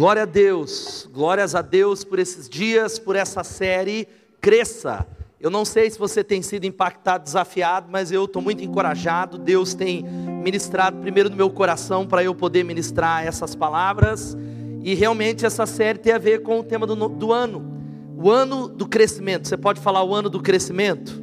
[0.00, 4.08] Glória a Deus, glórias a Deus por esses dias, por essa série.
[4.40, 5.06] Cresça.
[5.38, 9.36] Eu não sei se você tem sido impactado, desafiado, mas eu estou muito encorajado.
[9.36, 14.34] Deus tem ministrado primeiro no meu coração para eu poder ministrar essas palavras.
[14.82, 17.62] E realmente essa série tem a ver com o tema do, do ano,
[18.16, 19.48] o ano do crescimento.
[19.48, 21.22] Você pode falar o ano do crescimento?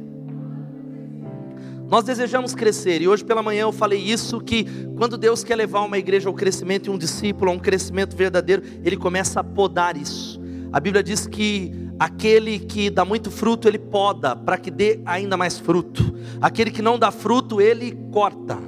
[1.88, 5.80] Nós desejamos crescer, e hoje pela manhã eu falei isso: que quando Deus quer levar
[5.80, 9.96] uma igreja ao crescimento e um discípulo a um crescimento verdadeiro, Ele começa a podar
[9.96, 10.38] isso.
[10.70, 15.34] A Bíblia diz que aquele que dá muito fruto, Ele poda, para que dê ainda
[15.34, 16.14] mais fruto.
[16.42, 18.58] Aquele que não dá fruto, Ele corta.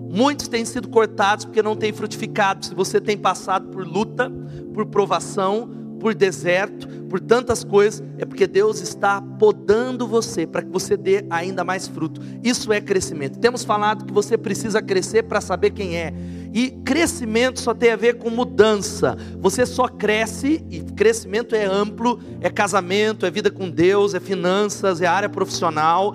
[0.00, 2.66] Muitos têm sido cortados porque não têm frutificado.
[2.66, 4.30] Se você tem passado por luta,
[4.72, 5.70] por provação,
[6.04, 11.24] por deserto, por tantas coisas, é porque Deus está podando você para que você dê
[11.30, 12.20] ainda mais fruto.
[12.42, 13.38] Isso é crescimento.
[13.38, 16.12] Temos falado que você precisa crescer para saber quem é.
[16.52, 19.16] E crescimento só tem a ver com mudança.
[19.40, 25.00] Você só cresce, e crescimento é amplo, é casamento, é vida com Deus, é finanças,
[25.00, 26.14] é área profissional,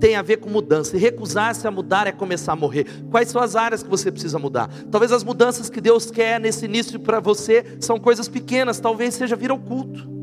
[0.00, 0.96] tem a ver com mudança.
[0.96, 2.86] E recusar-se a mudar é começar a morrer.
[3.10, 4.68] Quais são as áreas que você precisa mudar?
[4.90, 9.36] Talvez as mudanças que Deus quer nesse início para você são coisas pequenas, talvez seja
[9.36, 10.19] vir ao culto.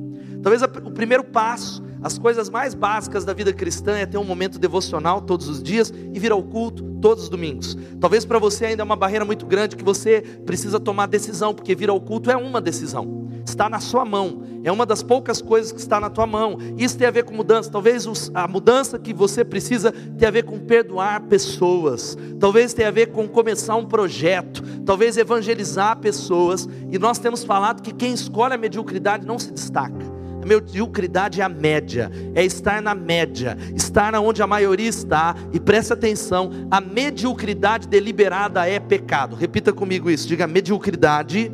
[0.47, 4.57] Talvez o primeiro passo, as coisas mais básicas da vida cristã é ter um momento
[4.57, 7.77] devocional todos os dias e vir ao culto todos os domingos.
[7.99, 11.75] Talvez para você ainda é uma barreira muito grande que você precisa tomar decisão, porque
[11.75, 15.71] vir ao culto é uma decisão está na sua mão, é uma das poucas coisas
[15.71, 16.57] que está na tua mão.
[16.77, 17.71] Isso tem a ver com mudança.
[17.71, 22.91] Talvez a mudança que você precisa tenha a ver com perdoar pessoas, talvez tenha a
[22.91, 26.67] ver com começar um projeto, talvez evangelizar pessoas.
[26.91, 30.16] E nós temos falado que quem escolhe a mediocridade não se destaca.
[30.47, 35.91] Mediocridade é a média, é estar na média, estar onde a maioria está, e preste
[35.91, 39.35] atenção: a mediocridade deliberada é pecado.
[39.35, 41.51] Repita comigo isso, diga: mediocridade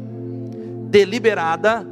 [0.91, 1.83] deliberada,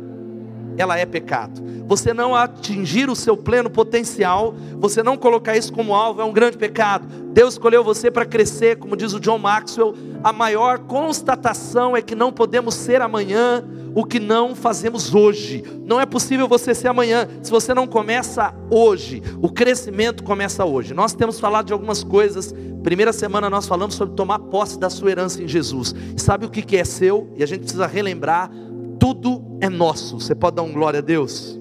[0.78, 1.60] ela é pecado.
[1.92, 6.32] Você não atingir o seu pleno potencial, você não colocar isso como alvo, é um
[6.32, 7.06] grande pecado.
[7.34, 9.94] Deus escolheu você para crescer, como diz o John Maxwell.
[10.24, 13.62] A maior constatação é que não podemos ser amanhã
[13.94, 15.66] o que não fazemos hoje.
[15.86, 19.22] Não é possível você ser amanhã se você não começa hoje.
[19.42, 20.94] O crescimento começa hoje.
[20.94, 22.56] Nós temos falado de algumas coisas.
[22.84, 25.94] Primeira semana nós falamos sobre tomar posse da sua herança em Jesus.
[26.16, 27.30] Sabe o que é seu?
[27.36, 28.50] E a gente precisa relembrar
[28.98, 30.22] tudo é nosso.
[30.22, 31.60] Você pode dar um glória a Deus?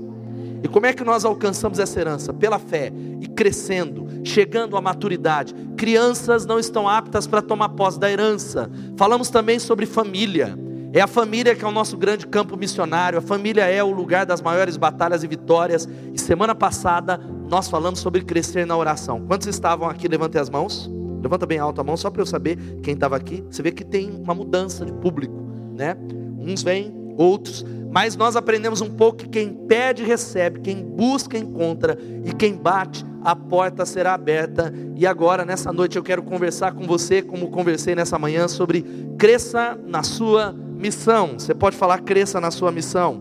[0.62, 2.32] E como é que nós alcançamos essa herança?
[2.32, 5.54] Pela fé e crescendo, chegando à maturidade.
[5.76, 8.70] Crianças não estão aptas para tomar posse da herança.
[8.96, 10.58] Falamos também sobre família.
[10.92, 13.18] É a família que é o nosso grande campo missionário.
[13.18, 15.88] A família é o lugar das maiores batalhas e vitórias.
[16.12, 19.24] E semana passada nós falamos sobre crescer na oração.
[19.26, 20.08] Quantos estavam aqui?
[20.08, 20.90] Levantem as mãos.
[21.22, 23.44] Levanta bem alto a mão só para eu saber quem estava aqui.
[23.50, 25.34] Você vê que tem uma mudança de público,
[25.76, 25.96] né?
[26.38, 31.98] Uns vêm, outros, mas nós aprendemos um pouco que quem pede recebe, quem busca encontra
[32.24, 34.72] e quem bate a porta será aberta.
[34.96, 38.84] E agora nessa noite eu quero conversar com você, como conversei nessa manhã sobre
[39.18, 41.38] cresça na sua missão.
[41.38, 43.20] Você pode falar cresça na sua missão.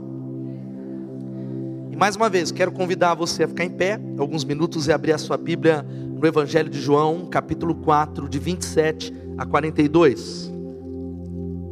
[1.92, 5.14] E mais uma vez, quero convidar você a ficar em pé, alguns minutos e abrir
[5.14, 10.59] a sua Bíblia no Evangelho de João, capítulo 4, de 27 a 42.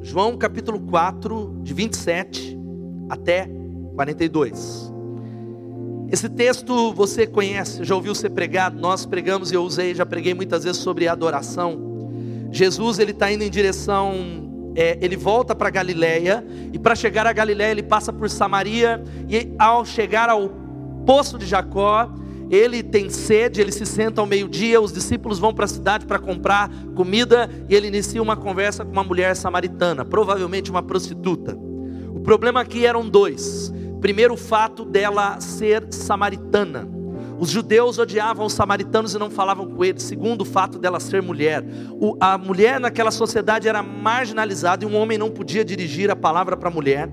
[0.07, 2.57] João capítulo 4, de 27
[3.09, 3.49] até
[3.93, 4.89] 42.
[6.09, 10.33] Esse texto você conhece, já ouviu ser pregado, nós pregamos e eu usei, já preguei
[10.33, 12.07] muitas vezes sobre adoração.
[12.53, 16.41] Jesus ele está indo em direção, é, ele volta para Galiléia
[16.71, 20.49] e para chegar a Galiléia ele passa por Samaria e ao chegar ao
[21.05, 22.09] poço de Jacó
[22.49, 26.19] ele tem sede, ele se senta ao meio-dia, os discípulos vão para a cidade para
[26.19, 31.57] comprar comida e ele inicia uma conversa com uma mulher samaritana, provavelmente uma prostituta.
[32.13, 33.73] O problema aqui eram dois.
[33.99, 36.87] Primeiro, o fato dela ser samaritana.
[37.39, 40.03] Os judeus odiavam os samaritanos e não falavam com eles.
[40.03, 41.63] Segundo, o fato dela ser mulher.
[41.99, 46.57] O, a mulher naquela sociedade era marginalizada e um homem não podia dirigir a palavra
[46.57, 47.09] para a mulher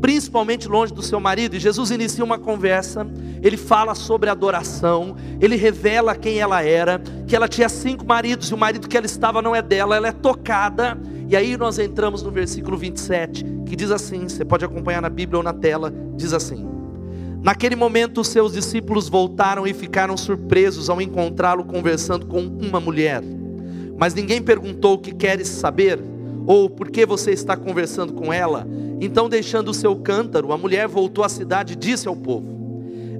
[0.00, 1.56] principalmente longe do seu marido.
[1.56, 3.06] E Jesus inicia uma conversa,
[3.42, 8.54] ele fala sobre adoração, ele revela quem ela era, que ela tinha cinco maridos e
[8.54, 10.98] o marido que ela estava não é dela, ela é tocada.
[11.28, 15.38] E aí nós entramos no versículo 27, que diz assim: você pode acompanhar na Bíblia
[15.38, 16.66] ou na tela, diz assim:
[17.42, 23.22] Naquele momento, seus discípulos voltaram e ficaram surpresos ao encontrá-lo conversando com uma mulher.
[23.96, 25.98] Mas ninguém perguntou o que queres saber
[26.46, 28.66] ou por que você está conversando com ela?
[29.00, 32.60] Então, deixando o seu cântaro, a mulher voltou à cidade e disse ao povo: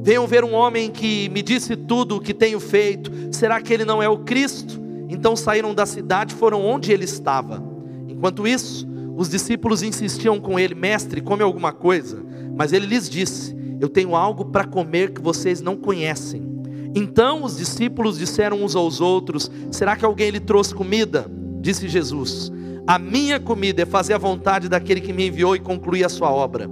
[0.02, 3.11] Venham ver um homem que me disse tudo o que tenho feito.
[3.32, 4.81] Será que ele não é o Cristo?
[5.08, 7.62] Então saíram da cidade e foram onde ele estava.
[8.08, 12.22] Enquanto isso, os discípulos insistiam com ele: Mestre, come alguma coisa.
[12.56, 16.49] Mas ele lhes disse: Eu tenho algo para comer que vocês não conhecem.
[16.94, 21.26] Então os discípulos disseram uns aos outros: Será que alguém lhe trouxe comida?
[21.61, 22.50] Disse Jesus:
[22.91, 26.29] A minha comida é fazer a vontade daquele que me enviou e concluir a sua
[26.29, 26.69] obra.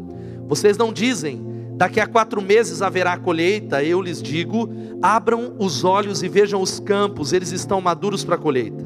[0.48, 3.84] Vocês não dizem: Daqui a quatro meses haverá colheita.
[3.84, 4.68] Eu lhes digo:
[5.00, 8.84] abram os olhos e vejam os campos, eles estão maduros para a colheita.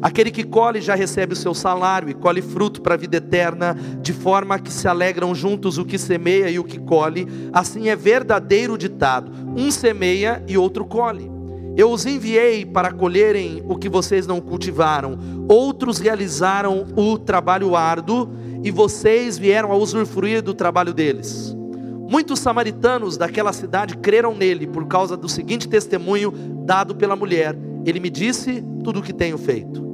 [0.00, 3.76] Aquele que colhe já recebe o seu salário e colhe fruto para a vida eterna,
[4.00, 7.28] de forma que se alegram juntos o que semeia e o que colhe.
[7.52, 11.37] Assim é verdadeiro ditado: um semeia e outro colhe.
[11.78, 15.16] Eu os enviei para colherem o que vocês não cultivaram,
[15.48, 18.30] outros realizaram o trabalho árduo
[18.64, 21.56] e vocês vieram a usufruir do trabalho deles.
[22.10, 26.32] Muitos samaritanos daquela cidade creram nele por causa do seguinte testemunho
[26.66, 29.86] dado pela mulher: Ele me disse tudo o que tenho feito.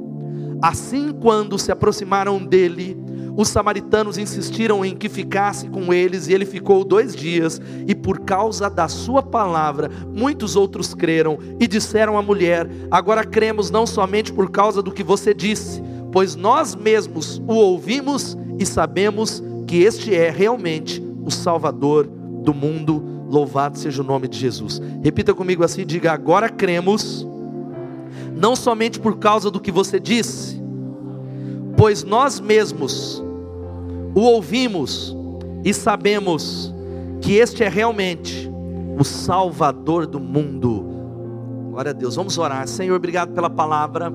[0.63, 2.97] Assim, quando se aproximaram dele,
[3.37, 8.19] os samaritanos insistiram em que ficasse com eles, e ele ficou dois dias, e por
[8.19, 14.31] causa da sua palavra, muitos outros creram, e disseram à mulher: Agora cremos não somente
[14.31, 20.15] por causa do que você disse, pois nós mesmos o ouvimos e sabemos que este
[20.15, 23.13] é realmente o Salvador do mundo.
[23.27, 24.79] Louvado seja o nome de Jesus.
[25.03, 27.27] Repita comigo assim: diga, agora cremos
[28.35, 30.61] não somente por causa do que você disse,
[31.77, 33.23] pois nós mesmos
[34.13, 35.15] o ouvimos
[35.63, 36.73] e sabemos
[37.21, 38.49] que este é realmente
[38.97, 40.85] o Salvador do mundo.
[41.71, 42.67] Glória a Deus, vamos orar.
[42.67, 44.11] Senhor, obrigado pela palavra.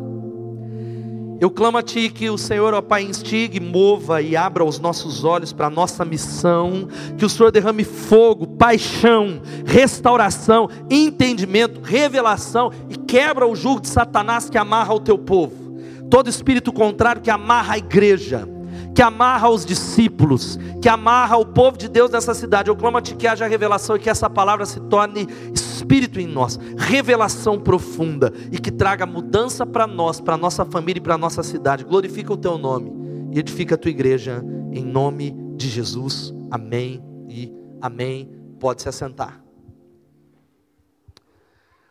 [1.41, 5.25] Eu clamo a Ti que o Senhor, ó Pai, instigue, mova e abra os nossos
[5.25, 6.87] olhos para a nossa missão,
[7.17, 14.51] que o Senhor derrame fogo, paixão, restauração, entendimento, revelação e quebra o jugo de Satanás
[14.51, 15.70] que amarra o Teu povo,
[16.11, 18.49] todo espírito contrário que amarra a igreja
[18.95, 22.69] que amarra os discípulos, que amarra o povo de Deus nessa cidade.
[22.69, 26.27] Eu clamo a Ti que haja revelação e que essa palavra se torne espírito em
[26.27, 31.43] nós, revelação profunda e que traga mudança para nós, para nossa família e para nossa
[31.43, 31.85] cidade.
[31.85, 32.93] Glorifica o Teu nome
[33.33, 36.35] e edifica a Tua igreja em nome de Jesus.
[36.51, 38.31] Amém e amém.
[38.59, 39.50] Pode se assentar.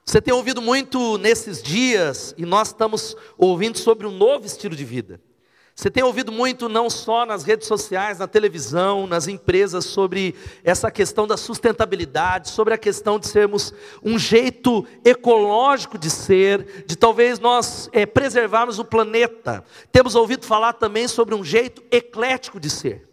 [0.09, 4.83] Você tem ouvido muito nesses dias, e nós estamos ouvindo sobre um novo estilo de
[4.83, 5.21] vida.
[5.75, 10.33] Você tem ouvido muito, não só nas redes sociais, na televisão, nas empresas, sobre
[10.63, 13.71] essa questão da sustentabilidade, sobre a questão de sermos
[14.03, 19.63] um jeito ecológico de ser, de talvez nós é, preservarmos o planeta.
[19.91, 23.08] Temos ouvido falar também sobre um jeito eclético de ser.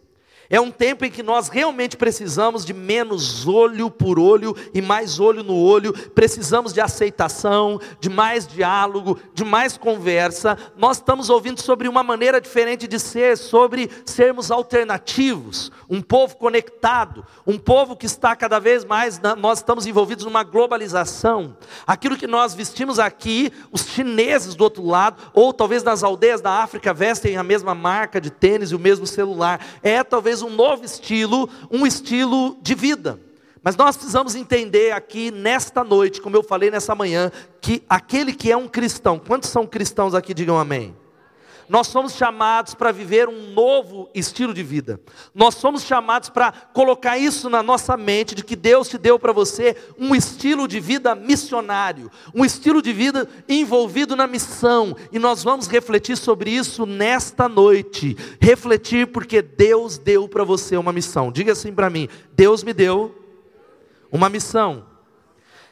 [0.49, 5.19] É um tempo em que nós realmente precisamos de menos olho por olho e mais
[5.19, 10.57] olho no olho, precisamos de aceitação, de mais diálogo, de mais conversa.
[10.77, 17.25] Nós estamos ouvindo sobre uma maneira diferente de ser, sobre sermos alternativos, um povo conectado,
[17.45, 21.57] um povo que está cada vez mais, nós estamos envolvidos numa globalização.
[21.85, 26.51] Aquilo que nós vestimos aqui, os chineses do outro lado, ou talvez nas aldeias da
[26.51, 30.49] África vestem a mesma marca de tênis e o mesmo celular, é talvez talvez um
[30.49, 33.19] novo estilo, um estilo de vida.
[33.63, 38.51] Mas nós precisamos entender aqui nesta noite, como eu falei nessa manhã, que aquele que
[38.51, 40.95] é um cristão, quantos são cristãos aqui, digam amém?
[41.69, 44.99] Nós somos chamados para viver um novo estilo de vida.
[45.35, 49.33] Nós somos chamados para colocar isso na nossa mente de que Deus te deu para
[49.33, 55.43] você um estilo de vida missionário, um estilo de vida envolvido na missão, e nós
[55.43, 58.15] vamos refletir sobre isso nesta noite.
[58.39, 61.31] Refletir porque Deus deu para você uma missão.
[61.31, 63.13] Diga assim para mim: Deus me deu
[64.11, 64.85] uma missão.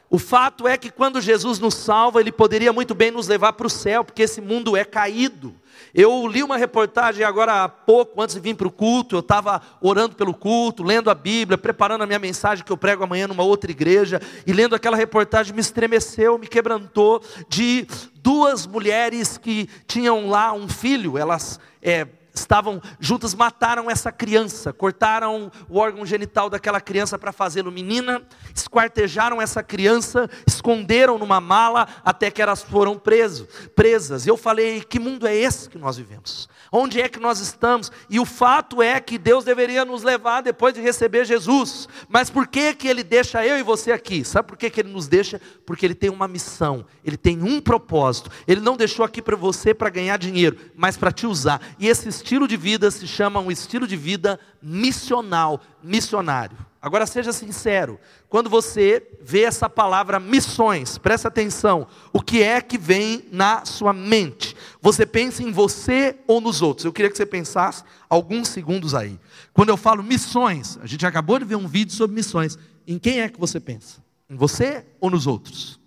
[0.10, 3.68] O fato é que quando Jesus nos salva, Ele poderia muito bem nos levar para
[3.68, 5.56] o céu, porque esse mundo é caído.
[5.98, 9.62] Eu li uma reportagem agora há pouco, antes de vir para o culto, eu estava
[9.80, 13.44] orando pelo culto, lendo a Bíblia, preparando a minha mensagem que eu prego amanhã numa
[13.44, 20.28] outra igreja, e lendo aquela reportagem me estremeceu, me quebrantou, de duas mulheres que tinham
[20.28, 21.62] lá um filho, elas.
[21.82, 22.06] É,
[22.40, 28.22] estavam juntas, mataram essa criança, cortaram o órgão genital daquela criança para fazê-lo menina,
[28.54, 34.28] esquartejaram essa criança, esconderam numa mala até que elas foram preso, presas.
[34.28, 36.50] Eu falei: que mundo é esse que nós vivemos?
[36.72, 37.92] Onde é que nós estamos?
[38.10, 41.88] E o fato é que Deus deveria nos levar depois de receber Jesus.
[42.10, 44.26] Mas por que que ele deixa eu e você aqui?
[44.26, 45.40] Sabe por que que ele nos deixa?
[45.66, 48.30] Porque ele tem uma missão, ele tem um propósito.
[48.48, 51.62] Ele não deixou aqui para você para ganhar dinheiro, mas para te usar.
[51.80, 56.58] E esses estilo de vida se chama um estilo de vida missional, missionário.
[56.82, 62.80] Agora seja sincero, quando você vê essa palavra missões, presta atenção, o que é que
[62.80, 64.56] vem na sua mente?
[64.82, 66.86] Você pensa em você ou nos outros?
[66.86, 69.20] Eu queria que você pensasse alguns segundos aí.
[69.54, 72.58] Quando eu falo missões, a gente acabou de ver um vídeo sobre missões.
[72.88, 74.04] Em quem é que você pensa?
[74.28, 75.80] Em você ou nos outros?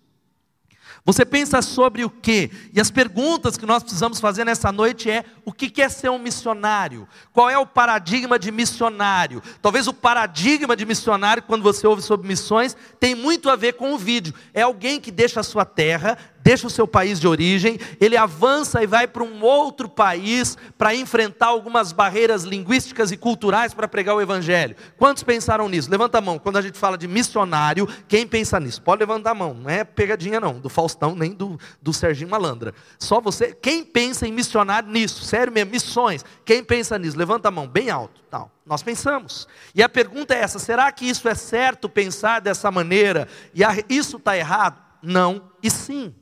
[1.08, 2.50] Você pensa sobre o quê?
[2.70, 6.18] E as perguntas que nós precisamos fazer nessa noite é: o que é ser um
[6.18, 7.08] missionário?
[7.32, 9.42] Qual é o paradigma de missionário?
[9.62, 13.94] Talvez o paradigma de missionário, quando você ouve sobre missões, tem muito a ver com
[13.94, 14.34] o vídeo.
[14.52, 18.82] É alguém que deixa a sua terra, deixa o seu país de origem, ele avança
[18.82, 24.16] e vai para um outro país para enfrentar algumas barreiras linguísticas e culturais para pregar
[24.16, 24.74] o evangelho.
[24.96, 25.90] Quantos pensaram nisso?
[25.90, 26.38] Levanta a mão.
[26.38, 28.80] Quando a gente fala de missionário, quem pensa nisso?
[28.80, 29.52] Pode levantar a mão.
[29.52, 32.72] Não é pegadinha não, do Faustão nem do, do Serginho Malandra.
[32.98, 33.52] Só você.
[33.52, 35.24] Quem pensa em missionário nisso?
[35.24, 36.24] Sério mesmo, missões.
[36.46, 37.18] Quem pensa nisso?
[37.18, 38.22] Levanta a mão, bem alto.
[38.30, 38.50] Tal.
[38.64, 39.46] Nós pensamos.
[39.74, 43.28] E a pergunta é essa: será que isso é certo pensar dessa maneira?
[43.54, 43.60] E
[43.94, 44.78] isso está errado?
[45.02, 46.14] Não e sim.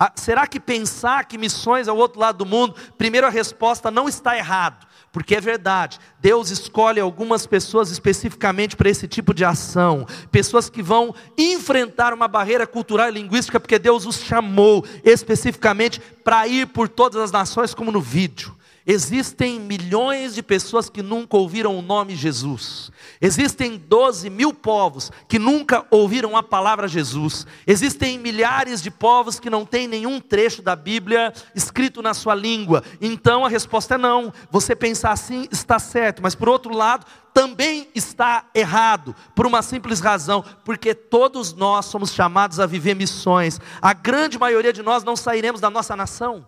[0.00, 4.08] Ah, será que pensar que missões ao outro lado do mundo, primeiro a resposta não
[4.08, 10.06] está errado, porque é verdade, Deus escolhe algumas pessoas especificamente para esse tipo de ação,
[10.30, 16.46] pessoas que vão enfrentar uma barreira cultural e linguística, porque Deus os chamou especificamente para
[16.46, 18.56] ir por todas as nações, como no vídeo.
[18.90, 22.90] Existem milhões de pessoas que nunca ouviram o nome Jesus.
[23.20, 27.46] Existem 12 mil povos que nunca ouviram a palavra Jesus.
[27.66, 32.82] Existem milhares de povos que não têm nenhum trecho da Bíblia escrito na sua língua.
[32.98, 34.32] Então a resposta é não.
[34.50, 37.04] Você pensar assim está certo, mas por outro lado,
[37.34, 43.60] também está errado, por uma simples razão, porque todos nós somos chamados a viver missões.
[43.82, 46.46] A grande maioria de nós não sairemos da nossa nação.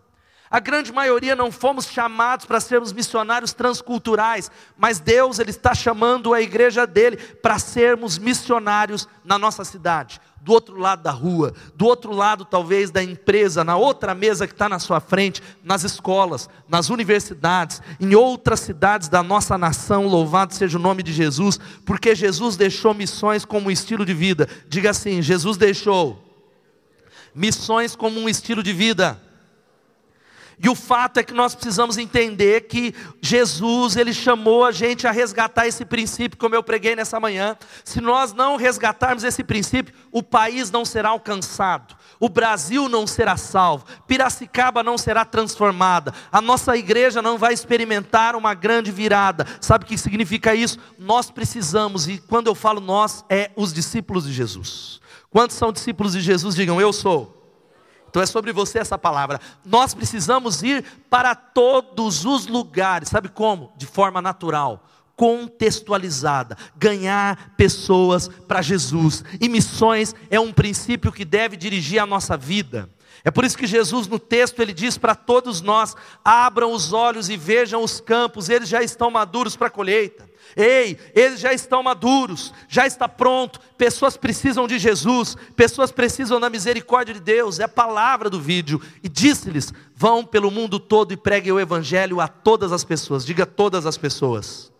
[0.50, 6.34] A grande maioria não fomos chamados para sermos missionários transculturais, mas Deus ele está chamando
[6.34, 11.86] a igreja dele para sermos missionários na nossa cidade, do outro lado da rua, do
[11.86, 16.50] outro lado talvez da empresa, na outra mesa que está na sua frente, nas escolas,
[16.68, 20.08] nas universidades, em outras cidades da nossa nação.
[20.08, 24.48] Louvado seja o nome de Jesus, porque Jesus deixou missões como estilo de vida.
[24.68, 26.20] Diga assim: Jesus deixou
[27.32, 29.29] missões como um estilo de vida.
[30.62, 35.10] E o fato é que nós precisamos entender que Jesus, ele chamou a gente a
[35.10, 37.56] resgatar esse princípio, como eu preguei nessa manhã.
[37.82, 43.38] Se nós não resgatarmos esse princípio, o país não será alcançado, o Brasil não será
[43.38, 49.46] salvo, Piracicaba não será transformada, a nossa igreja não vai experimentar uma grande virada.
[49.62, 50.78] Sabe o que significa isso?
[50.98, 55.00] Nós precisamos, e quando eu falo nós, é os discípulos de Jesus.
[55.30, 56.54] Quantos são discípulos de Jesus?
[56.54, 57.39] Digam, eu sou.
[58.10, 59.40] Então é sobre você essa palavra.
[59.64, 63.72] Nós precisamos ir para todos os lugares, sabe como?
[63.76, 69.24] De forma natural, contextualizada, ganhar pessoas para Jesus.
[69.40, 72.90] E missões é um princípio que deve dirigir a nossa vida.
[73.22, 77.28] É por isso que Jesus no texto ele diz para todos nós: abram os olhos
[77.28, 80.29] e vejam os campos, eles já estão maduros para a colheita.
[80.56, 83.60] Ei, eles já estão maduros, já está pronto.
[83.76, 87.58] Pessoas precisam de Jesus, pessoas precisam da misericórdia de Deus.
[87.58, 88.80] É a palavra do vídeo.
[89.02, 93.24] E disse-lhes: vão pelo mundo todo e preguem o evangelho a todas as pessoas.
[93.24, 94.72] Diga todas as pessoas.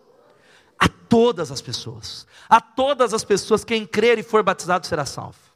[0.79, 2.25] A todas as pessoas.
[2.49, 5.50] A todas as pessoas, quem crer e for batizado será salvo.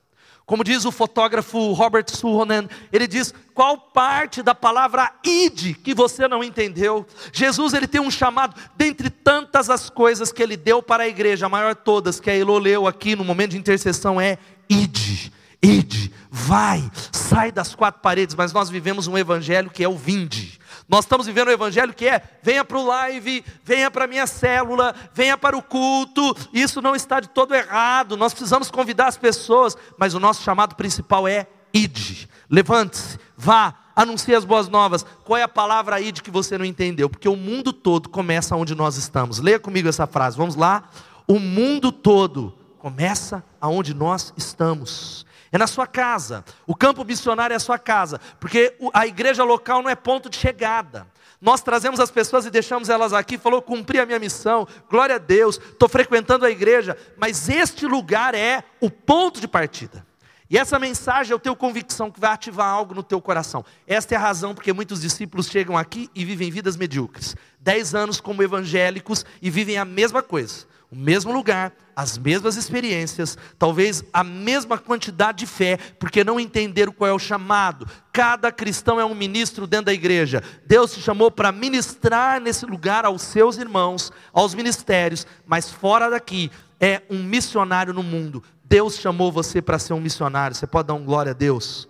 [0.46, 6.28] Como diz o fotógrafo Robert Suhonen, ele diz: qual parte da palavra ide que você
[6.28, 7.06] não entendeu?
[7.34, 11.48] Jesus ele tem um chamado, dentre tantas as coisas que ele deu para a igreja,
[11.48, 14.38] a maior todas, que a Elô leu aqui no momento de intercessão, é
[14.70, 15.34] ide,
[15.64, 20.60] ide, vai, sai das quatro paredes, mas nós vivemos um evangelho que é o vinde.
[20.88, 24.28] Nós estamos vivendo o evangelho que é: venha para o live, venha para a minha
[24.28, 26.36] célula, venha para o culto.
[26.54, 28.16] Isso não está de todo errado.
[28.16, 32.30] Nós precisamos convidar as pessoas, mas o nosso chamado principal é ide.
[32.50, 35.06] Levante-se, vá, anuncie as boas novas.
[35.24, 37.10] Qual é a palavra ide que você não entendeu?
[37.10, 39.40] Porque o mundo todo começa onde nós estamos.
[39.40, 40.38] Leia comigo essa frase.
[40.38, 40.90] Vamos lá.
[41.28, 45.25] O mundo todo começa aonde nós estamos
[45.56, 46.44] é na sua casa.
[46.68, 50.38] O campo missionário é a sua casa, porque a igreja local não é ponto de
[50.38, 51.08] chegada.
[51.40, 55.18] Nós trazemos as pessoas e deixamos elas aqui, falou, cumpri a minha missão, glória a
[55.18, 60.06] Deus, estou frequentando a igreja, mas este lugar é o ponto de partida.
[60.50, 63.66] E essa mensagem eu tenho convicção que vai ativar algo no teu coração.
[63.88, 67.36] Esta é a razão porque muitos discípulos chegam aqui e vivem vidas medíocres.
[67.60, 73.38] Dez anos como evangélicos e vivem a mesma coisa o mesmo lugar, as mesmas experiências,
[73.58, 77.88] talvez a mesma quantidade de fé, porque não entenderam qual é o chamado.
[78.12, 80.44] Cada cristão é um ministro dentro da igreja.
[80.66, 86.52] Deus te chamou para ministrar nesse lugar aos seus irmãos, aos ministérios, mas fora daqui
[86.80, 88.44] é um missionário no mundo.
[88.64, 90.56] Deus chamou você para ser um missionário.
[90.56, 91.88] Você pode dar um glória a Deus?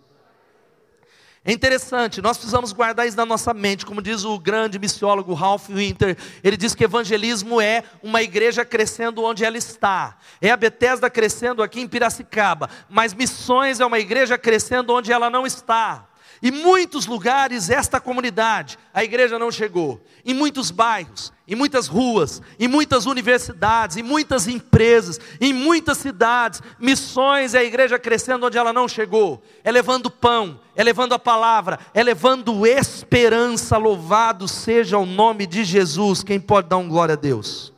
[1.47, 5.69] É interessante, nós precisamos guardar isso na nossa mente, como diz o grande missiólogo Ralph
[5.69, 10.17] Winter, ele diz que evangelismo é uma igreja crescendo onde ela está.
[10.41, 15.29] É a Bethesda crescendo aqui em Piracicaba, mas missões é uma igreja crescendo onde ela
[15.29, 16.07] não está.
[16.45, 19.99] Em muitos lugares, esta comunidade, a igreja não chegou.
[20.23, 26.61] Em muitos bairros, em muitas ruas, em muitas universidades, em muitas empresas, em muitas cidades,
[26.79, 29.43] missões é a igreja crescendo onde ela não chegou.
[29.63, 33.75] É levando pão, é levando a palavra, é levando esperança.
[33.77, 36.21] Louvado seja o nome de Jesus.
[36.21, 37.73] Quem pode dar um glória a Deus?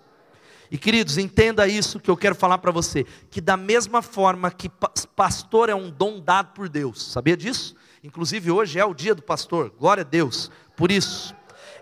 [0.69, 4.69] E queridos, entenda isso que eu quero falar para você: que da mesma forma que
[5.15, 7.76] pastor é um dom dado por Deus, sabia disso?
[8.07, 11.35] Inclusive hoje é o dia do pastor, glória a Deus por isso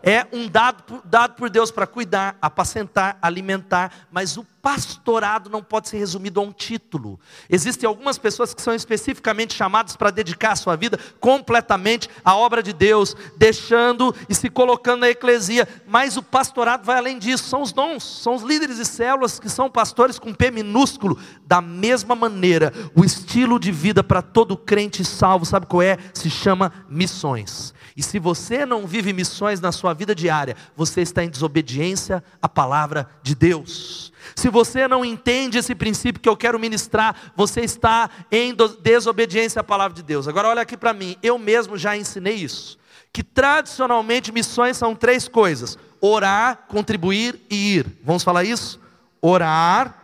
[0.05, 5.89] é um dado, dado por Deus para cuidar, apacentar, alimentar, mas o pastorado não pode
[5.89, 7.19] ser resumido a um título.
[7.49, 12.61] Existem algumas pessoas que são especificamente chamadas para dedicar a sua vida completamente à obra
[12.61, 17.63] de Deus, deixando e se colocando na eclesia, mas o pastorado vai além disso, são
[17.63, 21.19] os dons, são os líderes de células que são pastores com P minúsculo.
[21.45, 25.97] Da mesma maneira, o estilo de vida para todo crente salvo, sabe qual é?
[26.13, 27.74] Se chama missões.
[27.95, 32.49] E se você não vive missões na sua vida diária, você está em desobediência à
[32.49, 34.11] palavra de Deus.
[34.35, 39.63] Se você não entende esse princípio que eu quero ministrar, você está em desobediência à
[39.63, 40.27] palavra de Deus.
[40.27, 42.77] Agora olha aqui para mim, eu mesmo já ensinei isso.
[43.13, 47.97] Que tradicionalmente missões são três coisas: orar, contribuir e ir.
[48.03, 48.77] Vamos falar isso?
[49.21, 50.03] Orar.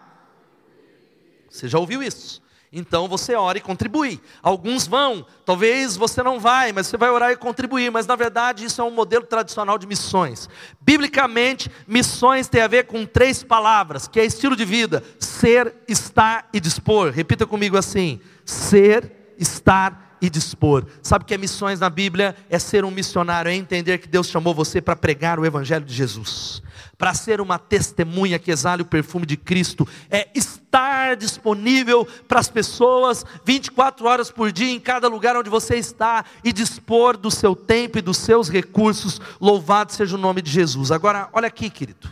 [1.50, 2.41] Você já ouviu isso?
[2.74, 4.22] Então você ora e contribui.
[4.42, 7.92] Alguns vão, talvez você não vai, mas você vai orar e contribuir.
[7.92, 10.48] Mas na verdade isso é um modelo tradicional de missões.
[10.80, 16.48] Biblicamente, missões tem a ver com três palavras, que é estilo de vida: ser, estar
[16.54, 17.12] e dispor.
[17.12, 20.86] Repita comigo assim: ser, estar e dispor.
[21.02, 22.38] Sabe o que é missões na Bíblia?
[22.50, 25.94] É ser um missionário, é entender que Deus chamou você para pregar o Evangelho de
[25.94, 26.64] Jesus
[27.02, 32.48] para ser uma testemunha que exale o perfume de Cristo, é estar disponível para as
[32.48, 37.56] pessoas 24 horas por dia em cada lugar onde você está e dispor do seu
[37.56, 39.20] tempo e dos seus recursos.
[39.42, 40.92] Louvado seja o nome de Jesus.
[40.92, 42.08] Agora, olha aqui, querido.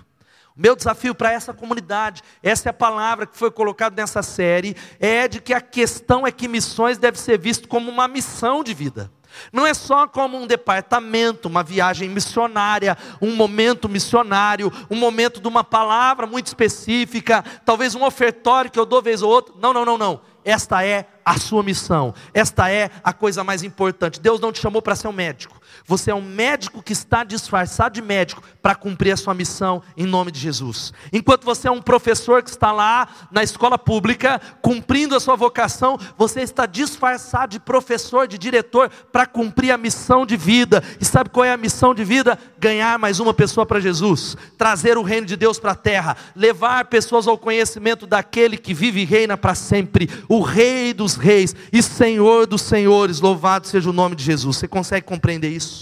[0.58, 4.76] O meu desafio para essa comunidade, essa é a palavra que foi colocada nessa série,
[5.00, 8.74] é de que a questão é que missões deve ser visto como uma missão de
[8.74, 9.12] vida.
[9.52, 15.48] Não é só como um departamento, uma viagem missionária, um momento missionário, um momento de
[15.48, 19.54] uma palavra muito específica, talvez um ofertório que eu dou vez ou outra.
[19.60, 20.22] Não, não, não, não.
[20.44, 22.14] Esta é a sua missão.
[22.34, 24.20] Esta é a coisa mais importante.
[24.20, 25.59] Deus não te chamou para ser um médico.
[25.90, 30.06] Você é um médico que está disfarçado de médico para cumprir a sua missão em
[30.06, 30.94] nome de Jesus.
[31.12, 35.98] Enquanto você é um professor que está lá na escola pública, cumprindo a sua vocação,
[36.16, 40.84] você está disfarçado de professor, de diretor, para cumprir a missão de vida.
[41.02, 42.38] E sabe qual é a missão de vida?
[42.60, 46.86] Ganhar mais uma pessoa para Jesus, trazer o reino de Deus para a terra, levar
[46.86, 51.82] pessoas ao conhecimento daquele que vive e reina para sempre, o Rei dos Reis e
[51.82, 53.20] Senhor dos Senhores.
[53.20, 54.58] Louvado seja o nome de Jesus.
[54.58, 55.79] Você consegue compreender isso?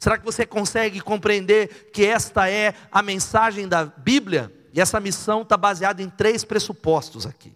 [0.00, 4.50] Será que você consegue compreender que esta é a mensagem da Bíblia?
[4.72, 7.52] E essa missão está baseada em três pressupostos aqui.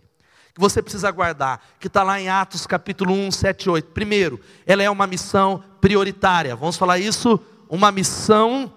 [0.52, 3.90] Que você precisa guardar, que está lá em Atos capítulo 1, 7 e 8.
[3.92, 6.54] Primeiro, ela é uma missão prioritária.
[6.54, 7.40] Vamos falar isso?
[7.66, 8.70] Uma missão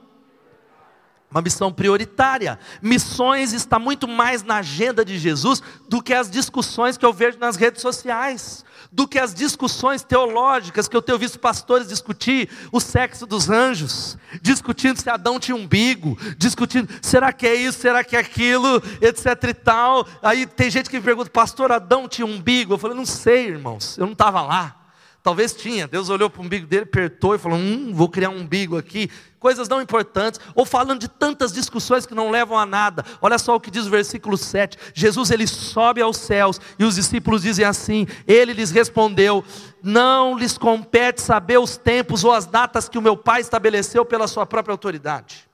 [1.30, 2.58] uma missão prioritária.
[2.82, 7.38] Missões está muito mais na agenda de Jesus do que as discussões que eu vejo
[7.38, 12.80] nas redes sociais do que as discussões teológicas que eu tenho visto pastores discutir o
[12.80, 18.16] sexo dos anjos, discutindo se Adão tinha umbigo, discutindo será que é isso, será que
[18.16, 20.08] é aquilo, etc e tal.
[20.22, 22.74] Aí tem gente que me pergunta, pastor, Adão tinha umbigo?
[22.74, 24.87] Eu falei, não sei, irmãos, eu não estava lá.
[25.24, 25.88] Talvez tinha.
[25.88, 29.10] Deus olhou para o umbigo dele, apertou e falou: Hum, vou criar um umbigo aqui.
[29.40, 30.40] Coisas não importantes.
[30.56, 33.04] Ou falando de tantas discussões que não levam a nada.
[33.22, 34.78] Olha só o que diz o versículo 7.
[34.94, 39.44] Jesus ele sobe aos céus e os discípulos dizem assim: Ele lhes respondeu:
[39.82, 44.28] Não lhes compete saber os tempos ou as datas que o meu Pai estabeleceu pela
[44.28, 45.47] sua própria autoridade.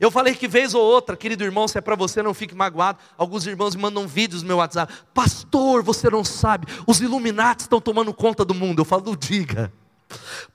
[0.00, 2.98] Eu falei que vez ou outra, querido irmão, se é para você, não fique magoado.
[3.18, 4.92] Alguns irmãos me mandam vídeos no meu WhatsApp.
[5.12, 8.80] Pastor, você não sabe, os Illuminati estão tomando conta do mundo.
[8.80, 9.70] Eu falo, diga.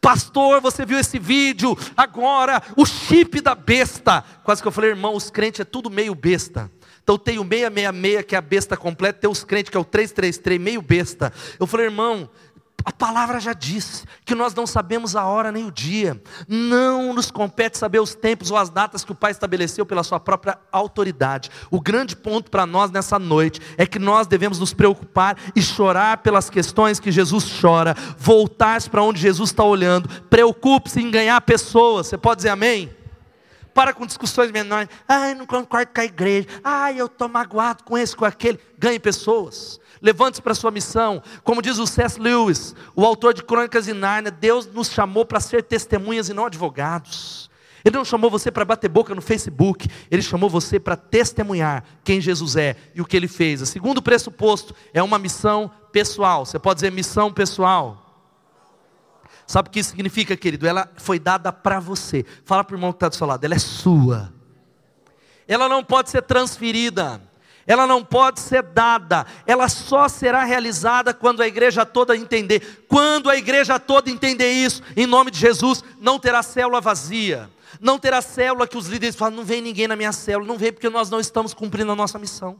[0.02, 1.78] Pastor, você viu esse vídeo?
[1.96, 4.24] Agora, o chip da besta.
[4.44, 6.70] Quase que eu falei, irmão, os crentes é tudo meio besta.
[7.04, 9.86] Então tem o 666, que é a besta completa, tem os crentes, que é o
[9.86, 11.32] 333, meio besta.
[11.60, 12.28] Eu falei, irmão,
[12.84, 16.22] a palavra já disse que nós não sabemos a hora nem o dia.
[16.48, 20.20] Não nos compete saber os tempos ou as datas que o Pai estabeleceu pela sua
[20.20, 21.50] própria autoridade.
[21.72, 26.18] O grande ponto para nós nessa noite é que nós devemos nos preocupar e chorar
[26.20, 30.08] pelas questões que Jesus chora, voltar-se para onde Jesus está olhando.
[30.30, 32.06] Preocupe-se em ganhar pessoas.
[32.06, 32.96] Você pode dizer amém?
[33.74, 34.88] para com discussões menores.
[35.06, 36.48] Ai, não concordo com a igreja.
[36.64, 38.58] Ai, eu estou magoado com esse, com aquele.
[38.80, 39.82] Ganhe pessoas.
[40.06, 41.20] Levante-se para a sua missão.
[41.44, 42.20] Como diz o C.S.
[42.20, 46.46] Lewis, o autor de Crônicas de Nárnia, Deus nos chamou para ser testemunhas e não
[46.46, 47.50] advogados.
[47.84, 52.22] Ele não chamou você para bater boca no Facebook, ele chamou você para testemunhar quem
[52.22, 53.64] Jesus é e o que ele fez.
[53.64, 56.46] O segundo pressuposto é uma missão pessoal.
[56.46, 58.30] Você pode dizer missão pessoal?
[59.48, 60.68] Sabe o que isso significa, querido?
[60.68, 62.24] Ela foi dada para você.
[62.46, 64.32] Fala para o irmão que está do seu lado, ela é sua.
[65.48, 67.20] Ela não pode ser transferida
[67.68, 72.86] ela não pode ser dada, ela só será realizada quando a igreja toda entender.
[72.88, 77.50] Quando a igreja toda entender isso, em nome de Jesus, não terá célula vazia,
[77.80, 80.72] não terá célula que os líderes falam: não vem ninguém na minha célula, não vem
[80.72, 82.60] porque nós não estamos cumprindo a nossa missão.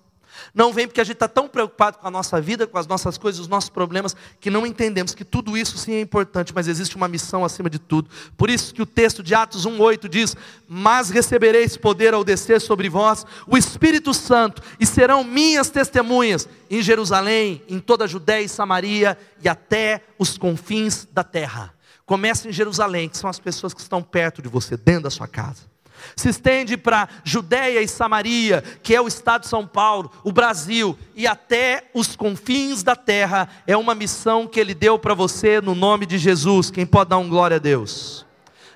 [0.54, 3.18] Não vem porque a gente está tão preocupado com a nossa vida, com as nossas
[3.18, 6.96] coisas, os nossos problemas, que não entendemos que tudo isso sim é importante, mas existe
[6.96, 8.10] uma missão acima de tudo.
[8.38, 10.36] Por isso que o texto de Atos 1,8 diz:
[10.68, 16.82] Mas recebereis poder ao descer sobre vós o Espírito Santo, e serão minhas testemunhas em
[16.82, 21.74] Jerusalém, em toda a Judéia e Samaria e até os confins da terra.
[22.06, 25.28] Começa em Jerusalém, que são as pessoas que estão perto de você, dentro da sua
[25.28, 25.75] casa
[26.16, 30.98] se estende para Judéia e Samaria, que é o estado de São Paulo, o Brasil,
[31.16, 35.76] e até os confins da terra, é uma missão que Ele deu para você no
[35.76, 36.72] nome de Jesus.
[36.72, 38.26] Quem pode dar um glória a Deus?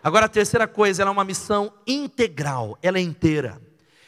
[0.04, 3.60] Agora a terceira coisa, ela é uma missão integral, ela é inteira.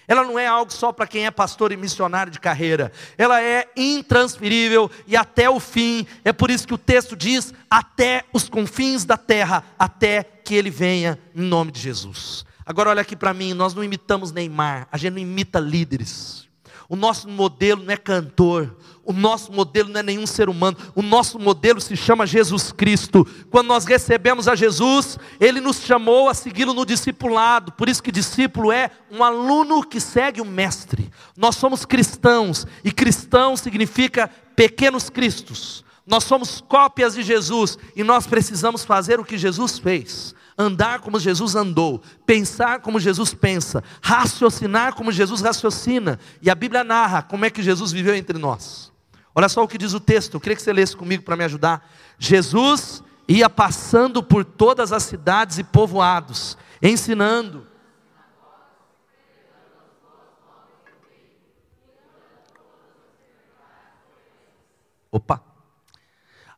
[0.08, 2.92] Ela não é algo só para quem é pastor e missionário de carreira.
[3.18, 6.06] Ela é intransferível e até o fim.
[6.26, 10.70] É por isso que o texto diz: até os confins da terra, até que ele
[10.70, 12.46] venha em nome de Jesus.
[12.66, 16.50] Agora olha aqui para mim, nós não imitamos Neymar, a gente não imita líderes.
[16.88, 21.02] O nosso modelo não é cantor, o nosso modelo não é nenhum ser humano, o
[21.02, 23.26] nosso modelo se chama Jesus Cristo.
[23.50, 28.12] Quando nós recebemos a Jesus, Ele nos chamou a segui-lo no discipulado, por isso que
[28.12, 31.10] discípulo é um aluno que segue o mestre.
[31.38, 35.86] Nós somos cristãos, e cristão significa pequenos cristos.
[36.06, 41.20] Nós somos cópias de Jesus, e nós precisamos fazer o que Jesus fez andar como
[41.20, 46.20] Jesus andou, pensar como Jesus pensa, raciocinar como Jesus raciocina.
[46.42, 48.92] E a Bíblia narra como é que Jesus viveu entre nós.
[49.34, 51.44] Olha só o que diz o texto, eu queria que você lesse comigo para me
[51.44, 51.90] ajudar.
[52.20, 57.66] Jesus ia passando por todas as cidades e povoados, ensinando.
[65.12, 65.44] Opa!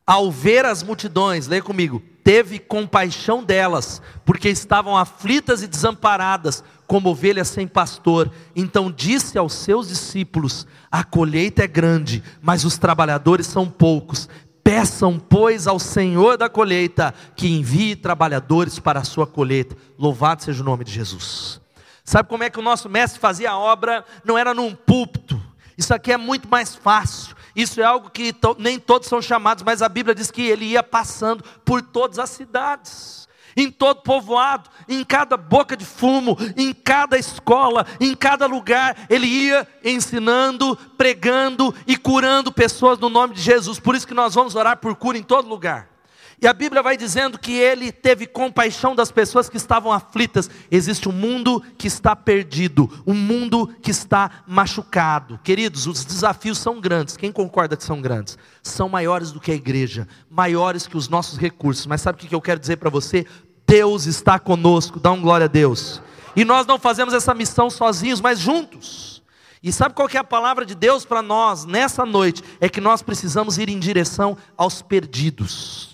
[0.06, 7.10] Ao ver as multidões, leia comigo, teve compaixão delas, porque estavam aflitas e desamparadas, como
[7.10, 8.32] ovelhas sem pastor.
[8.56, 14.28] Então disse aos seus discípulos: A colheita é grande, mas os trabalhadores são poucos.
[14.64, 19.76] Peçam, pois, ao Senhor da colheita que envie trabalhadores para a sua colheita.
[19.98, 21.60] Louvado seja o nome de Jesus.
[22.02, 24.04] Sabe como é que o nosso mestre fazia a obra?
[24.24, 25.40] Não era num púlpito.
[25.76, 27.36] Isso aqui é muito mais fácil.
[27.54, 30.82] Isso é algo que nem todos são chamados, mas a Bíblia diz que ele ia
[30.82, 37.16] passando por todas as cidades, em todo povoado, em cada boca de fumo, em cada
[37.16, 43.78] escola, em cada lugar, ele ia ensinando, pregando e curando pessoas no nome de Jesus.
[43.78, 45.93] Por isso que nós vamos orar por cura em todo lugar.
[46.40, 50.50] E a Bíblia vai dizendo que ele teve compaixão das pessoas que estavam aflitas.
[50.70, 55.38] Existe um mundo que está perdido, um mundo que está machucado.
[55.42, 57.16] Queridos, os desafios são grandes.
[57.16, 58.36] Quem concorda que são grandes?
[58.62, 61.86] São maiores do que a igreja, maiores que os nossos recursos.
[61.86, 63.26] Mas sabe o que eu quero dizer para você?
[63.66, 65.00] Deus está conosco.
[65.00, 66.02] Dá um glória a Deus.
[66.36, 69.22] E nós não fazemos essa missão sozinhos, mas juntos.
[69.62, 72.42] E sabe qual é a palavra de Deus para nós nessa noite?
[72.60, 75.93] É que nós precisamos ir em direção aos perdidos.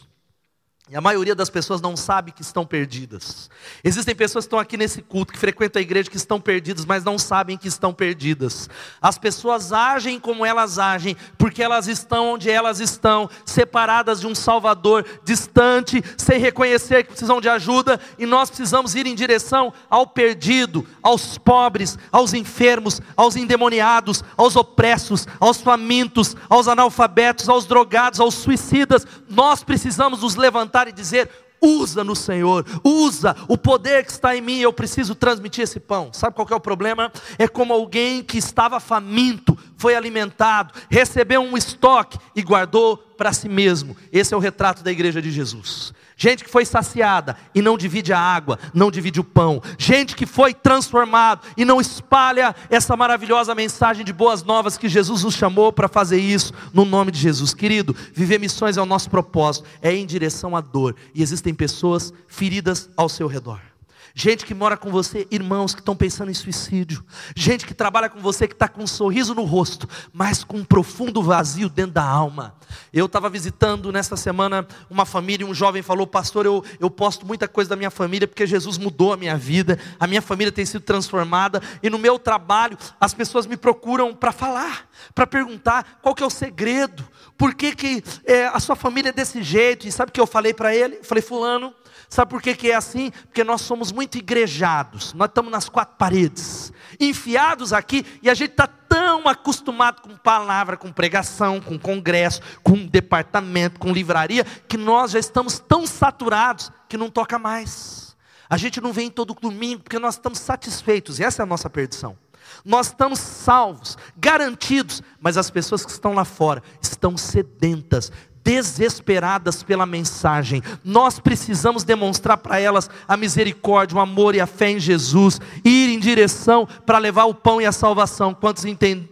[0.91, 3.49] E a maioria das pessoas não sabe que estão perdidas.
[3.85, 7.05] Existem pessoas que estão aqui nesse culto, que frequentam a igreja, que estão perdidas, mas
[7.05, 8.69] não sabem que estão perdidas.
[9.01, 14.35] As pessoas agem como elas agem, porque elas estão onde elas estão, separadas de um
[14.35, 20.09] Salvador, distante, sem reconhecer que precisam de ajuda, e nós precisamos ir em direção ao
[20.09, 28.19] perdido, aos pobres, aos enfermos, aos endemoniados, aos opressos, aos famintos, aos analfabetos, aos drogados,
[28.19, 29.07] aos suicidas.
[29.29, 31.29] Nós precisamos nos levantar levantar e dizer:
[31.61, 36.13] usa no Senhor, usa o poder que está em mim, eu preciso transmitir esse pão.
[36.13, 37.13] Sabe qual é o problema?
[37.39, 43.49] É como alguém que estava faminto, foi alimentado, recebeu um estoque e guardou para si
[43.49, 43.97] mesmo.
[44.11, 45.93] Esse é o retrato da igreja de Jesus.
[46.23, 49.63] Gente que foi saciada e não divide a água, não divide o pão.
[49.79, 55.25] Gente que foi transformado e não espalha essa maravilhosa mensagem de boas novas que Jesus
[55.25, 57.55] nos chamou para fazer isso no nome de Jesus.
[57.55, 60.95] Querido, viver missões é o nosso propósito, é em direção à dor.
[61.15, 63.70] E existem pessoas feridas ao seu redor
[64.15, 68.21] gente que mora com você, irmãos que estão pensando em suicídio, gente que trabalha com
[68.21, 72.05] você que está com um sorriso no rosto, mas com um profundo vazio dentro da
[72.05, 72.55] alma.
[72.93, 77.27] Eu estava visitando nesta semana uma família e um jovem falou: Pastor, eu, eu posto
[77.27, 80.65] muita coisa da minha família porque Jesus mudou a minha vida, a minha família tem
[80.65, 86.15] sido transformada e no meu trabalho as pessoas me procuram para falar, para perguntar qual
[86.15, 89.93] que é o segredo, por que, que é, a sua família é desse jeito, e
[89.93, 90.97] sabe o que eu falei para ele?
[90.97, 91.75] Eu falei, Fulano
[92.11, 93.13] Sabe por que, que é assim?
[93.27, 98.51] Porque nós somos muito igrejados, nós estamos nas quatro paredes, enfiados aqui, e a gente
[98.51, 105.13] está tão acostumado com palavra, com pregação, com congresso, com departamento, com livraria, que nós
[105.13, 108.17] já estamos tão saturados que não toca mais.
[108.49, 111.71] A gente não vem todo domingo porque nós estamos satisfeitos, e essa é a nossa
[111.71, 112.19] perdição.
[112.65, 118.11] Nós estamos salvos, garantidos, mas as pessoas que estão lá fora estão sedentas,
[118.45, 120.63] desesperadas pela mensagem.
[120.85, 125.91] Nós precisamos demonstrar para elas a misericórdia, o amor e a fé em Jesus, ir
[125.91, 128.35] em direção para levar o pão e a salvação.
[128.35, 128.65] Quantos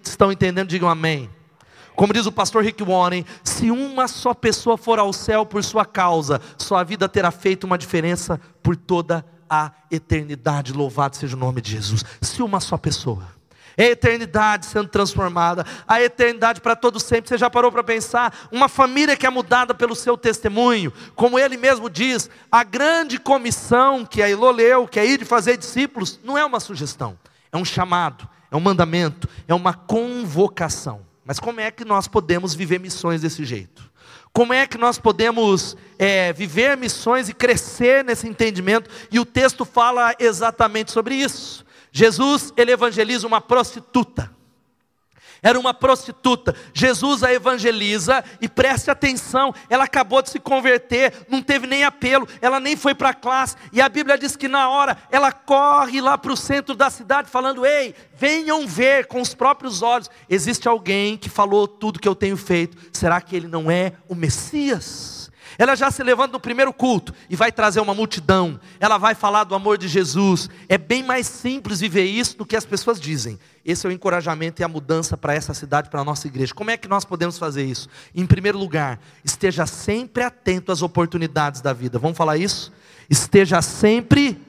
[0.05, 0.69] estão entendendo?
[0.69, 1.31] Digam amém.
[1.95, 5.85] Como diz o pastor Rick Warren, se uma só pessoa for ao céu por sua
[5.85, 10.73] causa, sua vida terá feito uma diferença por toda a eternidade.
[10.73, 12.05] Louvado seja o nome de Jesus.
[12.21, 13.38] Se uma só pessoa
[13.79, 17.29] é a eternidade sendo transformada, a eternidade para todo sempre.
[17.29, 18.37] Você já parou para pensar?
[18.51, 24.05] Uma família que é mudada pelo seu testemunho, como ele mesmo diz, a grande comissão
[24.05, 27.17] que a Elô leu, que é ir de fazer discípulos, não é uma sugestão,
[27.53, 31.07] é um chamado, é um mandamento, é uma convocação.
[31.25, 33.88] Mas como é que nós podemos viver missões desse jeito?
[34.33, 38.91] Como é que nós podemos é, viver missões e crescer nesse entendimento?
[39.11, 41.64] E o texto fala exatamente sobre isso.
[41.92, 44.37] Jesus, ele evangeliza uma prostituta.
[45.42, 46.55] Era uma prostituta.
[46.74, 52.27] Jesus a evangeliza e preste atenção, ela acabou de se converter, não teve nem apelo,
[52.40, 53.57] ela nem foi para a classe.
[53.72, 57.31] E a Bíblia diz que na hora ela corre lá para o centro da cidade
[57.31, 60.11] falando: "Ei, venham ver com os próprios olhos.
[60.29, 62.77] Existe alguém que falou tudo que eu tenho feito.
[62.92, 65.18] Será que ele não é o Messias?"
[65.59, 68.61] Ela já se levanta no primeiro culto e vai trazer uma multidão.
[68.79, 70.49] Ela vai falar do amor de Jesus.
[70.68, 73.37] É bem mais simples viver isso do que as pessoas dizem.
[73.64, 76.55] Esse é o encorajamento e a mudança para essa cidade, para a nossa igreja.
[76.55, 77.88] Como é que nós podemos fazer isso?
[78.14, 81.99] Em primeiro lugar, esteja sempre atento às oportunidades da vida.
[81.99, 82.73] Vamos falar isso?
[83.11, 84.40] Esteja sempre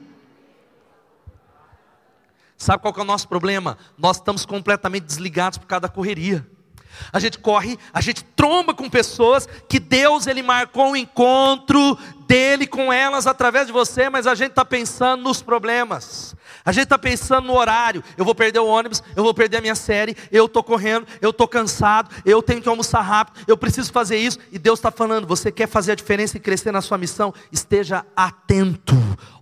[2.56, 3.78] Sabe qual é o nosso problema?
[3.96, 6.46] Nós estamos completamente desligados por causa da correria.
[7.12, 11.98] A gente corre, a gente tromba com pessoas que Deus ele marcou o um encontro
[12.26, 16.36] dele com elas através de você, mas a gente está pensando nos problemas.
[16.64, 18.04] A gente está pensando no horário.
[18.16, 21.30] Eu vou perder o ônibus, eu vou perder a minha série, eu estou correndo, eu
[21.30, 24.38] estou cansado, eu tenho que almoçar rápido, eu preciso fazer isso.
[24.52, 27.34] E Deus está falando: você quer fazer a diferença e crescer na sua missão?
[27.50, 28.94] Esteja atento,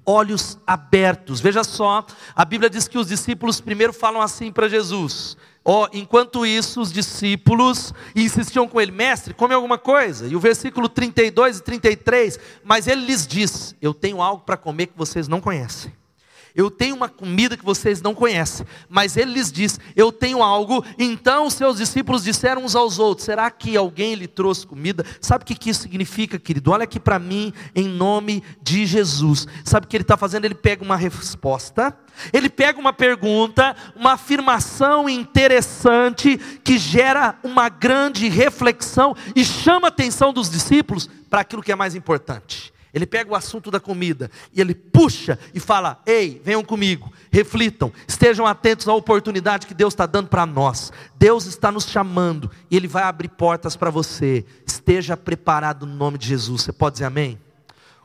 [0.06, 1.40] olhos abertos.
[1.40, 6.46] Veja só, a Bíblia diz que os discípulos primeiro falam assim para Jesus: Oh, enquanto
[6.46, 10.26] isso, os discípulos insistiam com ele, mestre, come alguma coisa.
[10.26, 14.86] E o versículo 32 e 33, mas ele lhes diz: Eu tenho algo para comer
[14.86, 15.92] que vocês não conhecem.
[16.58, 18.66] Eu tenho uma comida que vocês não conhecem.
[18.88, 20.84] Mas ele lhes diz: Eu tenho algo.
[20.98, 25.06] Então os seus discípulos disseram uns aos outros: Será que alguém lhe trouxe comida?
[25.20, 26.72] Sabe o que isso significa, querido?
[26.72, 29.46] Olha aqui para mim, em nome de Jesus.
[29.64, 30.46] Sabe o que ele está fazendo?
[30.46, 31.96] Ele pega uma resposta
[32.32, 39.90] ele pega uma pergunta, uma afirmação interessante que gera uma grande reflexão e chama a
[39.90, 42.72] atenção dos discípulos para aquilo que é mais importante.
[42.98, 47.92] Ele pega o assunto da comida e ele puxa e fala: Ei, venham comigo, reflitam,
[48.06, 50.92] estejam atentos à oportunidade que Deus está dando para nós.
[51.16, 54.44] Deus está nos chamando e Ele vai abrir portas para você.
[54.66, 56.62] Esteja preparado no nome de Jesus.
[56.62, 57.38] Você pode dizer amém?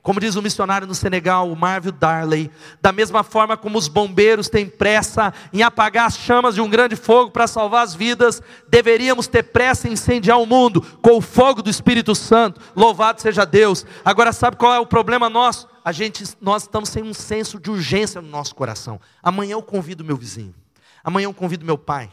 [0.04, 4.50] Como diz o missionário no Senegal, o Marvin Darley, da mesma forma como os bombeiros
[4.50, 9.28] têm pressa em apagar as chamas de um grande fogo para salvar as vidas, deveríamos
[9.28, 12.60] ter pressa em incendiar o mundo com o fogo do Espírito Santo.
[12.76, 13.86] Louvado seja Deus.
[14.04, 15.70] Agora sabe qual é o problema nosso?
[15.86, 19.00] A gente, nós estamos sem um senso de urgência no nosso coração.
[19.24, 20.54] Amanhã eu convido meu vizinho.
[21.02, 22.12] Amanhã eu convido meu pai.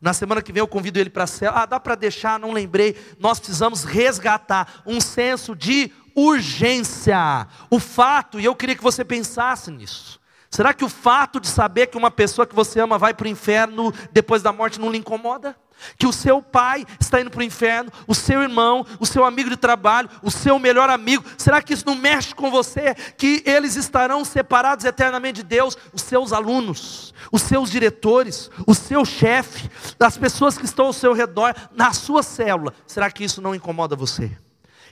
[0.00, 1.62] Na semana que vem eu convido ele para a cela.
[1.62, 2.96] Ah, dá para deixar, não lembrei.
[3.18, 5.92] Nós precisamos resgatar um senso de
[6.26, 7.46] urgência.
[7.70, 10.18] O fato, e eu queria que você pensasse nisso.
[10.50, 13.30] Será que o fato de saber que uma pessoa que você ama vai para o
[13.30, 15.54] inferno depois da morte não lhe incomoda?
[15.96, 19.48] Que o seu pai está indo para o inferno, o seu irmão, o seu amigo
[19.48, 22.94] de trabalho, o seu melhor amigo, será que isso não mexe com você?
[23.16, 29.04] Que eles estarão separados eternamente de Deus, os seus alunos, os seus diretores, o seu
[29.04, 33.54] chefe, as pessoas que estão ao seu redor, na sua célula, será que isso não
[33.54, 34.36] incomoda você?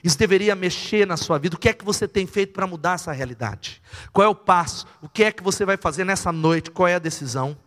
[0.03, 1.55] Isso deveria mexer na sua vida.
[1.55, 3.81] O que é que você tem feito para mudar essa realidade?
[4.11, 4.85] Qual é o passo?
[5.01, 6.71] O que é que você vai fazer nessa noite?
[6.71, 7.57] Qual é a decisão?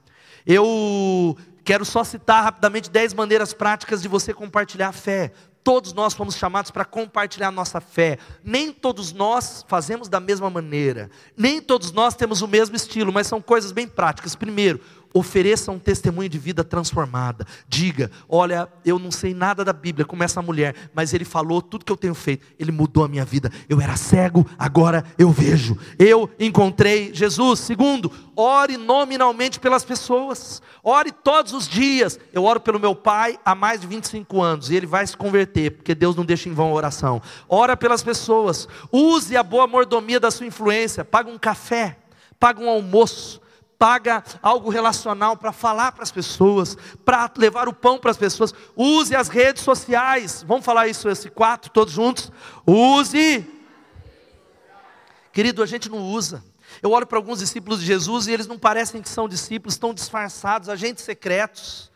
[0.46, 5.32] Eu quero só citar rapidamente dez maneiras práticas de você compartilhar a fé.
[5.62, 8.16] Todos nós fomos chamados para compartilhar a nossa fé.
[8.42, 11.10] Nem todos nós fazemos da mesma maneira.
[11.36, 14.34] Nem todos nós temos o mesmo estilo, mas são coisas bem práticas.
[14.34, 14.80] Primeiro,
[15.12, 17.46] ofereça um testemunho de vida transformada.
[17.68, 21.84] Diga: Olha, eu não sei nada da Bíblia, como essa mulher, mas ele falou tudo
[21.84, 23.50] que eu tenho feito, ele mudou a minha vida.
[23.68, 25.76] Eu era cego, agora eu vejo.
[25.98, 27.60] Eu encontrei Jesus.
[27.60, 30.62] Segundo, ore nominalmente pelas pessoas.
[30.82, 32.18] Ore todos os dias.
[32.32, 35.72] Eu oro pelo meu pai há mais de 25 anos e ele vai se converter,
[35.72, 37.20] porque Deus não deixa em vão a oração.
[37.48, 38.68] Ora pelas pessoas.
[38.90, 41.04] Use a boa mordomia da sua influência.
[41.04, 41.98] Paga um café,
[42.38, 43.40] paga um almoço
[43.80, 48.52] paga algo relacional para falar para as pessoas, para levar o pão para as pessoas.
[48.76, 50.44] Use as redes sociais.
[50.46, 52.30] Vamos falar isso esse quatro todos juntos.
[52.66, 53.48] Use.
[55.32, 56.44] Querido, a gente não usa.
[56.82, 59.94] Eu olho para alguns discípulos de Jesus e eles não parecem que são discípulos, estão
[59.94, 61.89] disfarçados, agentes secretos.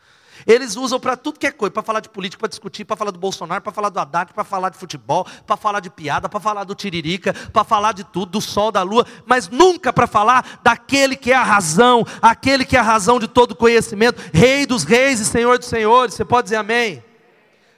[0.47, 3.11] Eles usam para tudo que é coisa, para falar de política, para discutir, para falar
[3.11, 6.41] do Bolsonaro, para falar do Haddad, para falar de futebol, para falar de piada, para
[6.41, 10.61] falar do tiririca, para falar de tudo, do sol, da lua, mas nunca para falar
[10.63, 14.85] daquele que é a razão, aquele que é a razão de todo conhecimento, Rei dos
[14.85, 16.15] reis e Senhor dos senhores.
[16.15, 17.03] Você pode dizer amém?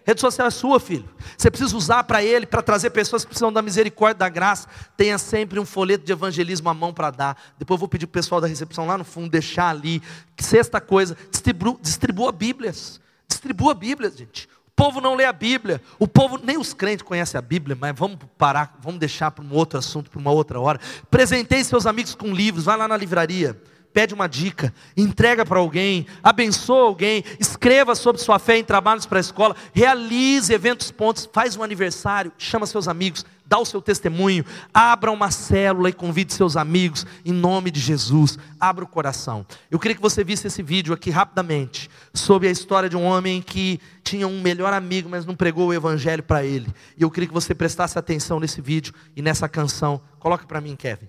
[0.07, 1.09] Rede social é sua, filho.
[1.37, 4.69] Você precisa usar para ele, para trazer pessoas que precisam da misericórdia, da graça.
[4.97, 7.37] Tenha sempre um folheto de evangelismo à mão para dar.
[7.59, 10.01] Depois eu vou pedir para o pessoal da recepção lá no fundo deixar ali.
[10.39, 13.01] Sexta coisa, distribua, distribua Bíblias.
[13.27, 14.49] Distribua Bíblias, gente.
[14.69, 15.83] O povo não lê a Bíblia.
[15.99, 19.53] O povo, nem os crentes conhecem a Bíblia, mas vamos parar, vamos deixar para um
[19.53, 20.79] outro assunto, para uma outra hora.
[21.11, 23.61] Presentei seus amigos com livros, vai lá na livraria
[23.97, 29.19] pede uma dica, entrega para alguém, abençoa alguém, escreva sobre sua fé em trabalhos para
[29.19, 34.45] a escola, realize eventos pontos, faz um aniversário, chama seus amigos, dá o seu testemunho,
[34.75, 39.47] abra uma célula e convide seus amigos, em nome de Jesus, abra o coração.
[39.71, 43.41] Eu queria que você visse esse vídeo aqui rapidamente, sobre a história de um homem
[43.41, 46.69] que tinha um melhor amigo, mas não pregou o evangelho para ele.
[46.99, 50.03] E eu queria que você prestasse atenção nesse vídeo e nessa canção.
[50.19, 51.09] Coloque para mim, Kevin.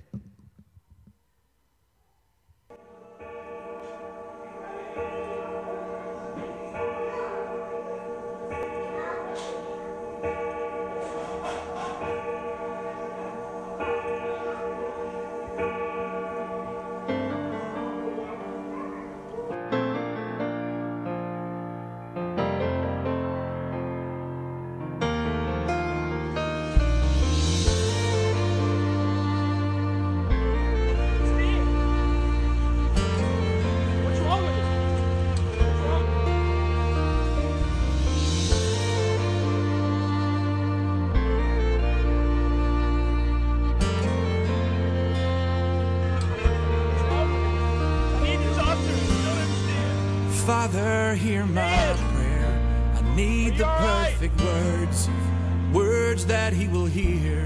[56.18, 57.40] Words that He will hear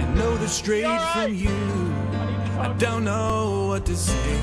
[0.00, 1.58] and know they're straight from you.
[2.58, 4.38] I don't know what to say.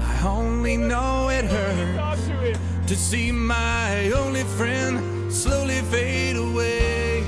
[0.00, 2.30] I only know it hurts
[2.86, 7.24] to see my only friend slowly fade away.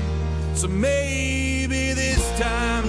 [0.55, 2.85] So maybe this time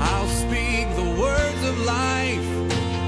[0.00, 2.50] I'll speak the words of life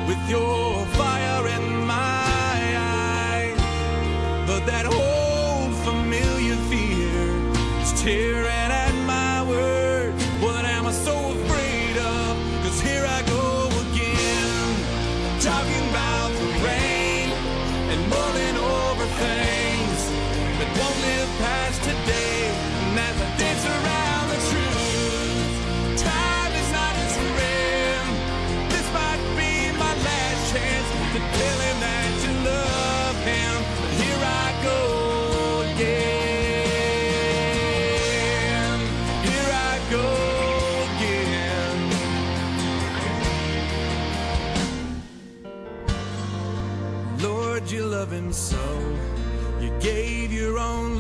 [0.09, 2.65] with your fire in my
[3.01, 3.59] eyes.
[4.47, 7.23] But that old familiar fear
[7.83, 8.42] is tearing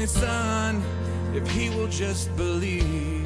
[0.02, 0.82] only son
[1.32, 3.24] if he will just believe.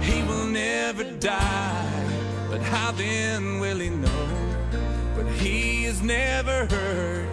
[0.00, 2.04] he will never die.
[2.48, 4.30] But how then will he know
[5.16, 7.28] But he has never heard?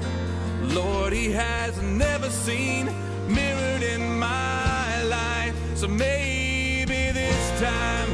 [0.63, 2.87] Lord, he has never seen
[3.27, 5.55] mirrored in my life.
[5.75, 8.09] So maybe this time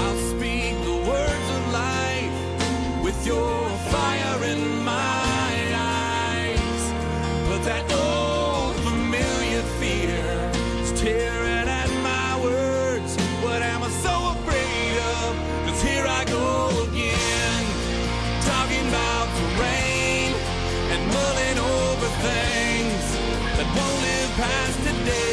[0.00, 3.65] I'll speak the words of life with your
[21.16, 23.04] and mulling over things
[23.56, 25.25] that won't live past today.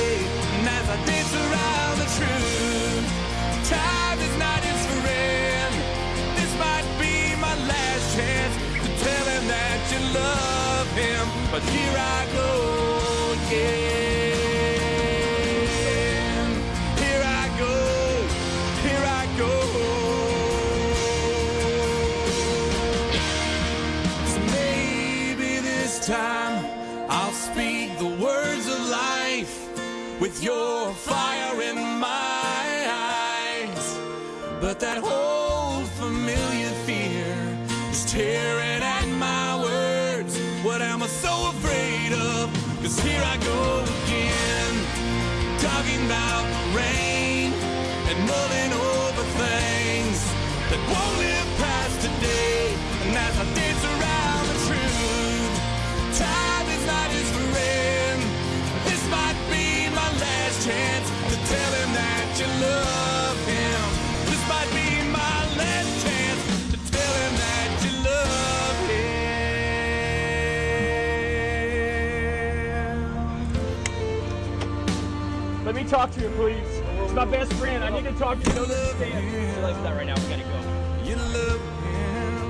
[75.93, 76.81] Talk to him, please.
[77.03, 77.83] It's my best friend.
[77.83, 78.55] I need to talk to you.
[78.55, 79.31] Don't understand.
[79.31, 80.15] Realize that right now.
[80.15, 80.59] We gotta go.
[81.05, 82.49] You love him.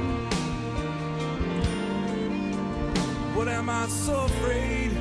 [3.36, 4.92] What am I so afraid?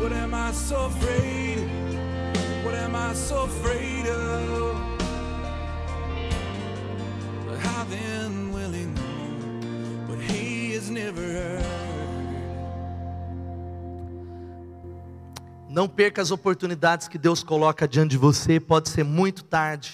[0.00, 1.68] What am I so afraid?
[2.64, 4.80] What am I so afraid of?
[7.46, 11.81] But how then will he know what he has never heard?
[15.72, 19.90] Não perca as oportunidades que Deus coloca diante de você, pode ser muito tarde.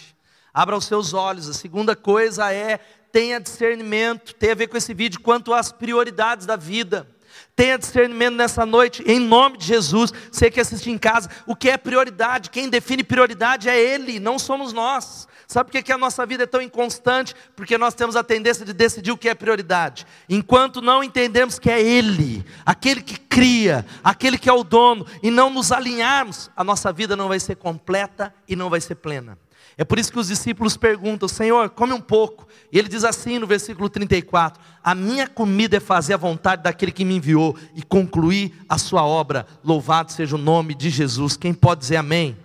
[0.53, 1.49] Abra os seus olhos.
[1.49, 2.81] A segunda coisa é
[3.13, 7.07] tenha discernimento, tem a ver com esse vídeo quanto às prioridades da vida.
[7.55, 10.13] Tenha discernimento nessa noite, em nome de Jesus.
[10.31, 12.51] Você que assiste em casa, o que é prioridade?
[12.51, 15.27] Quem define prioridade é Ele, não somos nós.
[15.47, 17.35] Sabe por que, que a nossa vida é tão inconstante?
[17.57, 20.07] Porque nós temos a tendência de decidir o que é prioridade.
[20.29, 25.31] Enquanto não entendemos que é Ele, aquele que cria, aquele que é o dono, e
[25.31, 29.39] não nos alinharmos, a nossa vida não vai ser completa e não vai ser plena.
[29.81, 32.49] É por isso que os discípulos perguntam: Senhor, come um pouco.
[32.73, 36.91] E ele diz assim no versículo 34: A minha comida é fazer a vontade daquele
[36.91, 39.47] que me enviou e concluir a sua obra.
[39.63, 41.37] Louvado seja o nome de Jesus.
[41.37, 42.37] Quem pode dizer amém?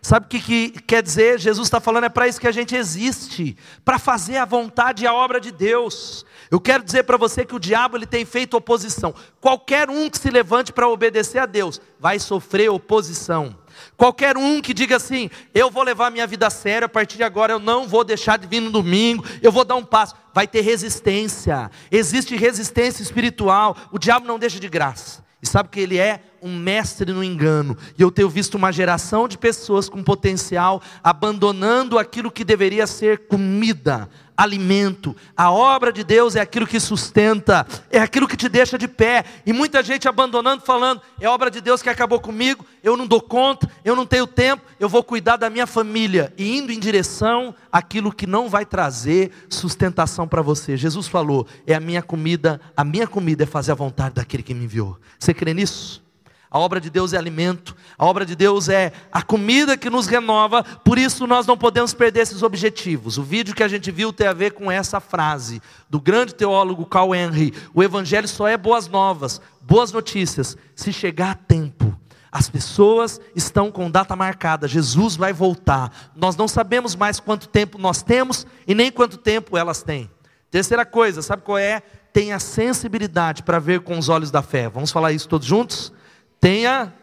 [0.00, 1.40] Sabe o que, que quer dizer?
[1.40, 5.06] Jesus está falando, é para isso que a gente existe, para fazer a vontade e
[5.06, 6.24] a obra de Deus.
[6.50, 9.12] Eu quero dizer para você que o diabo ele tem feito oposição.
[9.40, 13.56] Qualquer um que se levante para obedecer a Deus vai sofrer oposição.
[13.98, 17.24] Qualquer um que diga assim, eu vou levar minha vida a sério, a partir de
[17.24, 20.46] agora eu não vou deixar de vir no domingo, eu vou dar um passo, vai
[20.46, 21.68] ter resistência.
[21.90, 23.76] Existe resistência espiritual.
[23.90, 25.26] O diabo não deixa de graça.
[25.42, 27.76] E sabe que ele é um mestre no engano.
[27.98, 33.26] E eu tenho visto uma geração de pessoas com potencial abandonando aquilo que deveria ser
[33.26, 35.16] comida, alimento.
[35.36, 39.24] A obra de Deus é aquilo que sustenta, é aquilo que te deixa de pé.
[39.44, 43.20] E muita gente abandonando, falando: é obra de Deus que acabou comigo, eu não dou
[43.20, 46.32] conta, eu não tenho tempo, eu vou cuidar da minha família.
[46.38, 50.76] E indo em direção àquilo que não vai trazer sustentação para você.
[50.76, 54.54] Jesus falou: é a minha comida, a minha comida é fazer a vontade daquele que
[54.54, 54.96] me enviou.
[55.18, 56.07] Você crê nisso?
[56.50, 60.06] A obra de Deus é alimento, a obra de Deus é a comida que nos
[60.06, 63.18] renova, por isso nós não podemos perder esses objetivos.
[63.18, 66.86] O vídeo que a gente viu tem a ver com essa frase do grande teólogo
[66.86, 71.94] Carl Henry: o evangelho só é boas novas, boas notícias, se chegar a tempo.
[72.32, 76.10] As pessoas estão com data marcada, Jesus vai voltar.
[76.14, 80.10] Nós não sabemos mais quanto tempo nós temos e nem quanto tempo elas têm.
[80.50, 81.82] Terceira coisa, sabe qual é?
[82.12, 84.68] Tenha sensibilidade para ver com os olhos da fé.
[84.68, 85.92] Vamos falar isso todos juntos?
[86.40, 86.94] Tenha.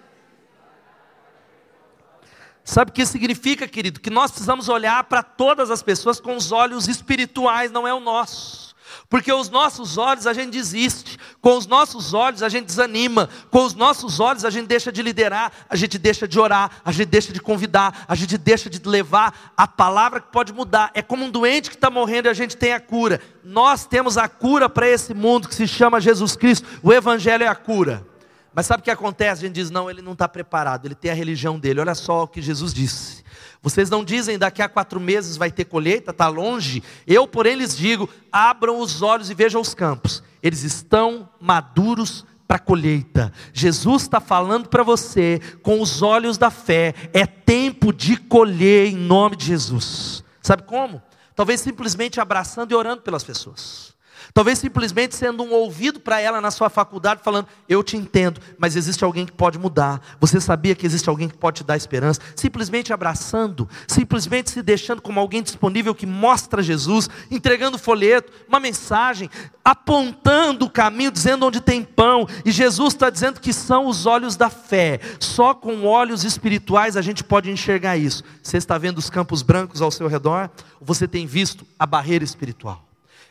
[2.63, 3.99] Sabe o que significa, querido?
[3.99, 7.99] Que nós precisamos olhar para todas as pessoas com os olhos espirituais, não é o
[7.99, 8.73] nosso.
[9.09, 13.63] Porque os nossos olhos a gente desiste, com os nossos olhos a gente desanima, com
[13.63, 17.07] os nossos olhos a gente deixa de liderar, a gente deixa de orar, a gente
[17.07, 20.91] deixa de convidar, a gente deixa de levar a palavra que pode mudar.
[20.93, 23.21] É como um doente que está morrendo e a gente tem a cura.
[23.43, 27.47] Nós temos a cura para esse mundo que se chama Jesus Cristo, o Evangelho é
[27.47, 28.14] a cura.
[28.55, 29.43] Mas sabe o que acontece?
[29.43, 31.81] A gente diz: não, ele não está preparado, ele tem a religião dele.
[31.81, 33.23] Olha só o que Jesus disse.
[33.61, 36.81] Vocês não dizem daqui a quatro meses vai ter colheita, está longe.
[37.05, 42.57] Eu, porém, lhes digo: abram os olhos e vejam os campos, eles estão maduros para
[42.57, 43.33] colheita.
[43.51, 48.95] Jesus está falando para você com os olhos da fé: é tempo de colher em
[48.95, 50.23] nome de Jesus.
[50.41, 51.03] Sabe como?
[51.35, 53.94] Talvez simplesmente abraçando e orando pelas pessoas.
[54.35, 58.75] Talvez simplesmente sendo um ouvido para ela na sua faculdade, falando: Eu te entendo, mas
[58.75, 60.01] existe alguém que pode mudar.
[60.19, 62.19] Você sabia que existe alguém que pode te dar esperança?
[62.35, 69.29] Simplesmente abraçando, simplesmente se deixando como alguém disponível que mostra Jesus, entregando folheto, uma mensagem,
[69.63, 72.27] apontando o caminho, dizendo onde tem pão.
[72.43, 74.99] E Jesus está dizendo que são os olhos da fé.
[75.17, 78.21] Só com olhos espirituais a gente pode enxergar isso.
[78.43, 80.49] Você está vendo os campos brancos ao seu redor?
[80.81, 82.84] Você tem visto a barreira espiritual?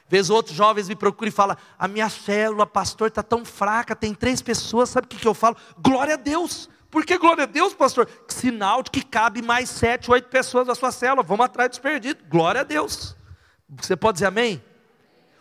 [0.09, 4.15] Vez outros jovens me procuram e falam: A minha célula, pastor, está tão fraca, tem
[4.15, 5.57] três pessoas, sabe o que, que eu falo?
[5.79, 6.69] Glória a Deus.
[6.91, 8.09] Por que glória a Deus, pastor?
[8.29, 11.25] Sinal de que cabe mais sete, oito pessoas na sua célula.
[11.25, 12.25] Vamos atrás dos perdidos.
[12.29, 13.17] Glória a Deus.
[13.69, 14.63] Você pode dizer amém?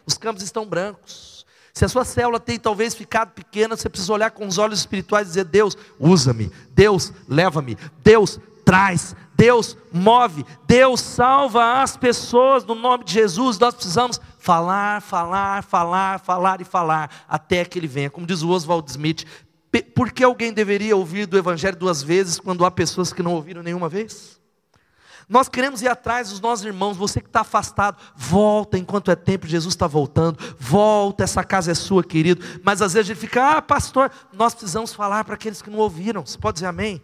[0.04, 1.46] Os campos estão brancos.
[1.74, 5.28] Se a sua célula tem talvez ficado pequena, você precisa olhar com os olhos espirituais
[5.28, 6.52] e dizer: Deus, usa-me.
[6.72, 7.78] Deus, leva-me.
[8.04, 9.16] Deus, traz.
[9.36, 10.46] Deus, move.
[10.68, 13.58] Deus, salva as pessoas no nome de Jesus.
[13.58, 18.10] Nós precisamos falar, falar, falar, falar e falar, até que ele venha.
[18.10, 19.26] Como diz o Oswald Smith,
[19.96, 23.64] por que alguém deveria ouvir do Evangelho duas vezes quando há pessoas que não ouviram
[23.64, 24.38] nenhuma vez?
[25.30, 29.48] Nós queremos ir atrás dos nossos irmãos, você que está afastado, volta enquanto é tempo,
[29.48, 32.44] Jesus está voltando, volta, essa casa é sua, querido.
[32.62, 35.80] Mas às vezes a gente fica, ah, pastor, nós precisamos falar para aqueles que não
[35.80, 36.26] ouviram.
[36.26, 37.02] Você pode dizer amém?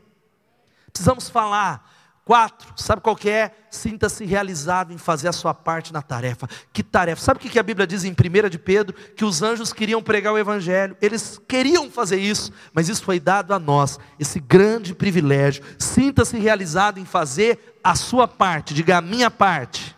[0.91, 1.89] Precisamos falar.
[2.29, 3.49] Quatro, sabe qual que é?
[3.71, 6.47] Sinta-se realizado em fazer a sua parte na tarefa.
[6.71, 7.19] Que tarefa?
[7.19, 8.95] Sabe o que a Bíblia diz em 1 de Pedro?
[9.15, 13.51] Que os anjos queriam pregar o Evangelho, eles queriam fazer isso, mas isso foi dado
[13.51, 15.63] a nós, esse grande privilégio.
[15.79, 19.97] Sinta-se realizado em fazer a sua parte, diga a minha parte.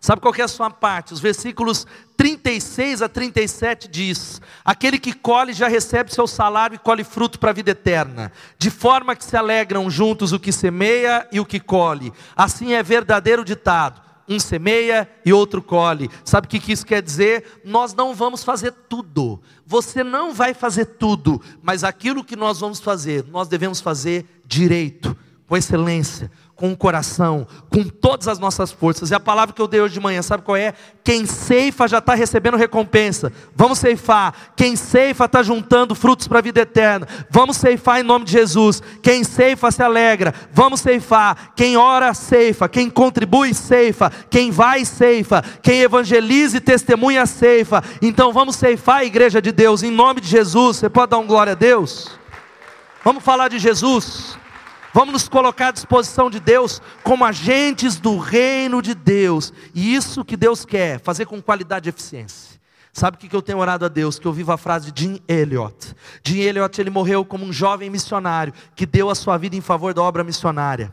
[0.00, 1.12] Sabe qual é a sua parte?
[1.12, 1.86] Os versículos
[2.16, 7.50] 36 a 37 diz: Aquele que colhe já recebe seu salário e colhe fruto para
[7.50, 11.60] a vida eterna, de forma que se alegram juntos o que semeia e o que
[11.60, 12.12] colhe.
[12.36, 16.10] Assim é verdadeiro ditado: um semeia e outro colhe.
[16.24, 17.60] Sabe o que isso quer dizer?
[17.64, 19.40] Nós não vamos fazer tudo.
[19.64, 25.16] Você não vai fazer tudo, mas aquilo que nós vamos fazer, nós devemos fazer direito,
[25.48, 29.10] com excelência, com o coração, com todas as nossas forças.
[29.10, 30.72] E a palavra que eu dei hoje de manhã, sabe qual é?
[31.04, 33.30] Quem ceifa já está recebendo recompensa.
[33.54, 34.34] Vamos ceifar.
[34.56, 37.06] Quem ceifa está juntando frutos para a vida eterna.
[37.28, 38.82] Vamos ceifar em nome de Jesus.
[39.02, 40.32] Quem ceifa se alegra.
[40.50, 41.52] Vamos ceifar.
[41.54, 42.70] Quem ora, ceifa.
[42.70, 44.10] Quem contribui, ceifa.
[44.30, 45.44] Quem vai, ceifa.
[45.62, 47.84] Quem evangeliza e testemunha, ceifa.
[48.00, 50.78] Então vamos ceifar a igreja de Deus em nome de Jesus.
[50.78, 52.18] Você pode dar um glória a Deus?
[53.04, 54.38] Vamos falar de Jesus.
[54.96, 59.52] Vamos nos colocar à disposição de Deus como agentes do reino de Deus.
[59.74, 62.58] E isso que Deus quer, fazer com qualidade e eficiência.
[62.94, 64.18] Sabe o que eu tenho orado a Deus?
[64.18, 65.94] Que eu vivo a frase de Jim Elliot.
[66.24, 69.92] Jim Elliot, ele morreu como um jovem missionário que deu a sua vida em favor
[69.92, 70.90] da obra missionária.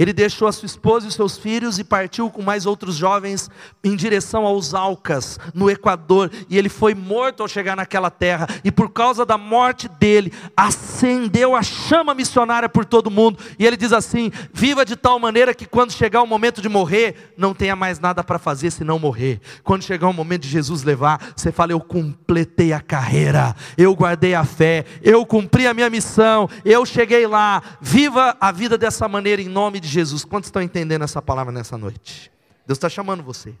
[0.00, 3.50] Ele deixou a sua esposa e seus filhos e partiu com mais outros jovens
[3.84, 6.30] em direção aos Alcas, no Equador.
[6.48, 8.48] E ele foi morto ao chegar naquela terra.
[8.64, 13.38] E por causa da morte dele, acendeu a chama missionária por todo mundo.
[13.58, 17.34] E ele diz assim: Viva de tal maneira que quando chegar o momento de morrer,
[17.36, 19.38] não tenha mais nada para fazer senão morrer.
[19.62, 24.34] Quando chegar o momento de Jesus levar, você fala: Eu completei a carreira, eu guardei
[24.34, 27.62] a fé, eu cumpri a minha missão, eu cheguei lá.
[27.82, 30.24] Viva a vida dessa maneira em nome de Jesus.
[30.24, 32.30] Quantos estão entendendo essa palavra nessa noite?
[32.66, 33.54] Deus está chamando você.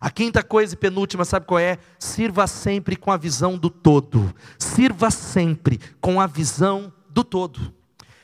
[0.00, 1.78] A quinta coisa e penúltima, sabe qual é?
[1.98, 4.34] Sirva sempre com a visão do todo.
[4.58, 7.72] Sirva sempre com a visão do todo.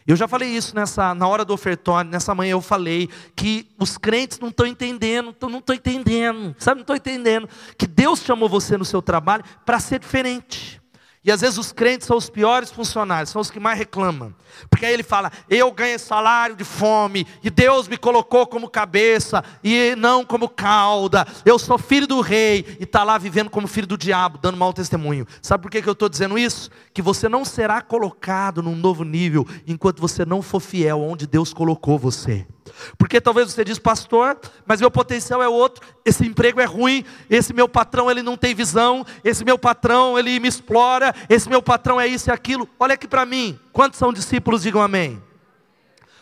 [0.08, 3.98] Eu já falei isso nessa, na hora do ofertório, nessa manhã eu falei que os
[3.98, 7.46] crentes não estão entendendo, não estão entendendo, sabe, não estão entendendo
[7.76, 10.80] que Deus chamou você no seu trabalho para ser diferente.
[11.24, 14.34] E às vezes os crentes são os piores funcionários, são os que mais reclamam.
[14.70, 19.42] Porque aí ele fala: Eu ganhei salário de fome, e Deus me colocou como cabeça,
[19.62, 21.26] e não como cauda.
[21.44, 24.72] Eu sou filho do rei, e está lá vivendo como filho do diabo, dando mau
[24.72, 25.26] testemunho.
[25.42, 26.70] Sabe por que, que eu estou dizendo isso?
[26.94, 31.52] Que você não será colocado num novo nível enquanto você não for fiel onde Deus
[31.52, 32.46] colocou você.
[32.96, 37.52] Porque talvez você diz, pastor, mas meu potencial é outro, esse emprego é ruim, esse
[37.52, 42.00] meu patrão ele não tem visão, esse meu patrão ele me explora, esse meu patrão
[42.00, 42.68] é isso e aquilo.
[42.78, 45.27] Olha aqui para mim, quantos são discípulos, digam amém.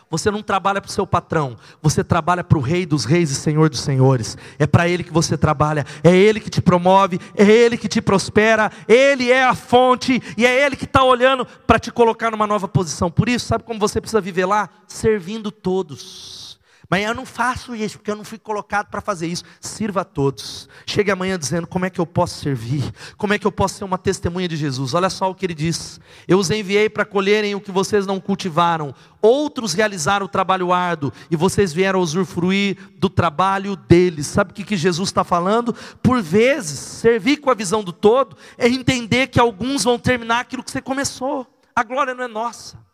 [0.09, 3.35] Você não trabalha para o seu patrão, você trabalha para o Rei dos Reis e
[3.35, 4.39] Senhor dos Senhores.
[4.57, 8.01] É para Ele que você trabalha, é Ele que te promove, é Ele que te
[8.01, 12.47] prospera, Ele é a fonte e é Ele que está olhando para te colocar numa
[12.47, 13.11] nova posição.
[13.11, 14.69] Por isso, sabe como você precisa viver lá?
[14.87, 16.56] Servindo todos.
[16.89, 19.45] Mas eu não faço isso, porque eu não fui colocado para fazer isso.
[19.61, 20.69] Sirva a todos.
[20.87, 22.93] Chegue amanhã dizendo: como é que eu posso servir?
[23.17, 24.95] Como é que eu posso ser uma testemunha de Jesus?
[24.95, 28.21] Olha só o que ele diz: Eu os enviei para colherem o que vocês não
[28.21, 28.95] cultivaram.
[29.21, 34.27] Outros realizaram o trabalho árduo e vocês vieram usufruir do trabalho deles.
[34.29, 35.75] Sabe o que, que Jesus está falando?
[36.01, 40.63] Por vezes, servir com a visão do todo é entender que alguns vão terminar aquilo
[40.63, 41.47] que você começou.
[41.75, 42.86] A glória não é nossa.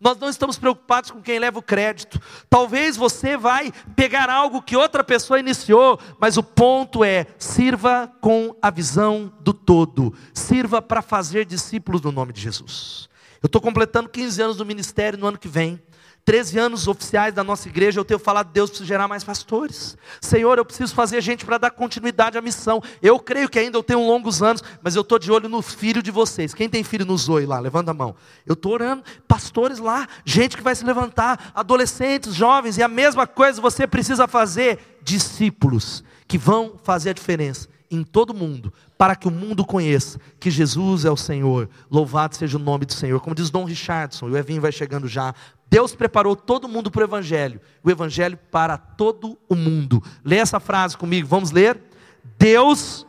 [0.00, 2.18] Nós não estamos preocupados com quem leva o crédito.
[2.48, 8.56] Talvez você vai pegar algo que outra pessoa iniciou, mas o ponto é: sirva com
[8.62, 10.14] a visão do todo.
[10.32, 13.10] Sirva para fazer discípulos no nome de Jesus.
[13.42, 15.80] Eu estou completando 15 anos do ministério no ano que vem.
[16.24, 19.96] 13 anos oficiais da nossa igreja, eu tenho falado, Deus precisa gerar mais pastores.
[20.20, 22.82] Senhor, eu preciso fazer gente para dar continuidade à missão.
[23.02, 26.02] Eu creio que ainda eu tenho longos anos, mas eu estou de olho no filho
[26.02, 26.54] de vocês.
[26.54, 27.58] Quem tem filho no Zoe lá?
[27.58, 28.14] Levanta a mão.
[28.46, 33.26] Eu estou orando, pastores lá, gente que vai se levantar, adolescentes, jovens, e a mesma
[33.26, 39.26] coisa você precisa fazer, discípulos que vão fazer a diferença em todo mundo, para que
[39.26, 41.68] o mundo conheça que Jesus é o Senhor.
[41.90, 43.18] Louvado seja o nome do Senhor.
[43.20, 45.34] Como diz Dom Richardson, o Evinho vai chegando já.
[45.70, 50.02] Deus preparou todo mundo para o Evangelho, o Evangelho para todo o mundo.
[50.24, 51.80] Lê essa frase comigo, vamos ler?
[52.36, 53.06] Deus.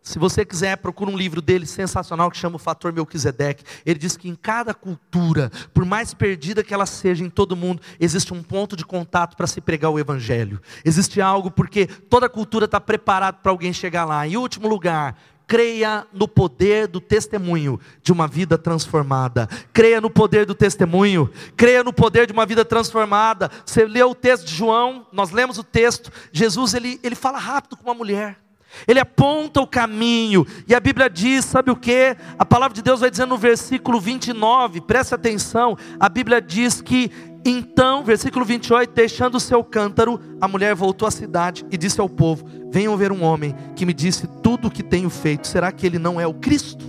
[0.00, 3.64] Se você quiser, procura um livro dele sensacional que chama O Fator Melquisedeque.
[3.84, 7.82] Ele diz que em cada cultura, por mais perdida que ela seja em todo mundo,
[7.98, 10.60] existe um ponto de contato para se pregar o Evangelho.
[10.84, 14.26] Existe algo porque toda cultura está preparada para alguém chegar lá.
[14.26, 15.16] Em último lugar,
[15.50, 19.48] creia no poder do testemunho de uma vida transformada.
[19.72, 23.50] Creia no poder do testemunho, creia no poder de uma vida transformada.
[23.66, 26.12] Você leu o texto de João, nós lemos o texto.
[26.30, 28.38] Jesus ele, ele fala rápido com uma mulher.
[28.86, 32.16] Ele aponta o caminho, e a Bíblia diz, sabe o que?
[32.38, 35.76] A palavra de Deus vai dizendo no versículo 29, preste atenção.
[35.98, 37.10] A Bíblia diz que
[37.44, 42.08] então, versículo 28, deixando o seu cântaro, a mulher voltou à cidade e disse ao
[42.08, 45.46] povo: Venham ver um homem que me disse tudo o que tenho feito.
[45.46, 46.84] Será que ele não é o Cristo?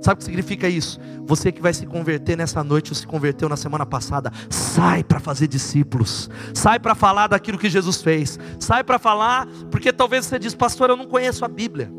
[0.00, 1.00] Sabe o que significa isso?
[1.24, 5.18] Você que vai se converter nessa noite, ou se converteu na semana passada, sai para
[5.18, 10.38] fazer discípulos, sai para falar daquilo que Jesus fez, sai para falar, porque talvez você
[10.38, 11.90] diz, pastor, eu não conheço a Bíblia,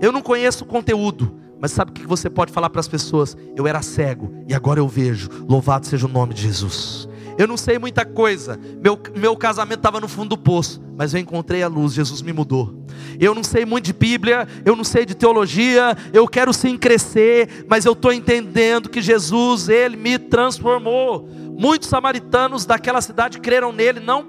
[0.00, 3.36] eu não conheço o conteúdo, mas sabe o que você pode falar para as pessoas?
[3.54, 5.28] Eu era cego e agora eu vejo.
[5.46, 7.08] Louvado seja o nome de Jesus.
[7.36, 8.58] Eu não sei muita coisa.
[8.82, 11.92] Meu, meu casamento estava no fundo do poço, mas eu encontrei a luz.
[11.92, 12.84] Jesus me mudou.
[13.18, 15.96] Eu não sei muito de Bíblia, eu não sei de teologia.
[16.12, 21.28] Eu quero sim crescer, mas eu estou entendendo que Jesus, Ele me transformou.
[21.58, 24.26] Muitos samaritanos daquela cidade creram nele, não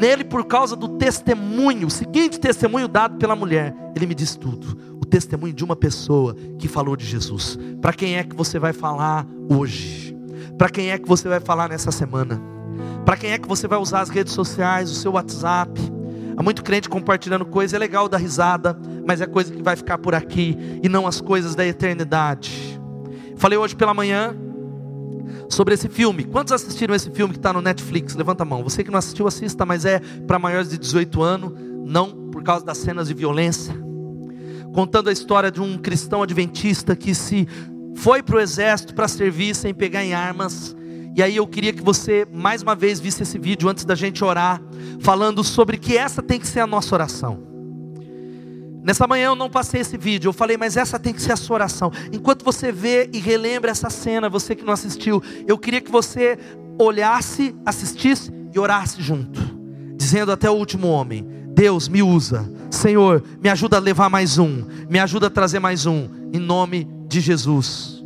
[0.00, 3.74] nele por causa do testemunho, o seguinte testemunho dado pela mulher.
[3.94, 7.56] Ele me disse tudo o testemunho de uma pessoa que falou de Jesus.
[7.80, 10.16] Para quem é que você vai falar hoje?
[10.58, 12.42] Para quem é que você vai falar nessa semana?
[13.04, 15.80] Para quem é que você vai usar as redes sociais, o seu WhatsApp?
[16.36, 18.76] Há muito crente compartilhando coisa, é legal dar risada,
[19.06, 22.80] mas é coisa que vai ficar por aqui e não as coisas da eternidade.
[23.36, 24.36] Falei hoje pela manhã
[25.48, 26.24] sobre esse filme.
[26.24, 28.16] Quantos assistiram esse filme que está no Netflix?
[28.16, 28.64] Levanta a mão.
[28.64, 31.52] Você que não assistiu, assista, mas é para maiores de 18 anos,
[31.84, 33.85] não por causa das cenas de violência
[34.76, 37.48] contando a história de um cristão adventista que se
[37.94, 40.76] foi para o exército para servir sem pegar em armas.
[41.16, 44.22] E aí eu queria que você mais uma vez visse esse vídeo antes da gente
[44.22, 44.60] orar,
[45.00, 47.42] falando sobre que essa tem que ser a nossa oração.
[48.82, 51.36] Nessa manhã eu não passei esse vídeo, eu falei, mas essa tem que ser a
[51.36, 51.90] sua oração.
[52.12, 56.38] Enquanto você vê e relembra essa cena, você que não assistiu, eu queria que você
[56.78, 59.40] olhasse, assistisse e orasse junto,
[59.96, 62.46] dizendo até o último homem: Deus me usa.
[62.70, 64.64] Senhor, me ajuda a levar mais um.
[64.88, 66.08] Me ajuda a trazer mais um.
[66.32, 68.02] Em nome de Jesus.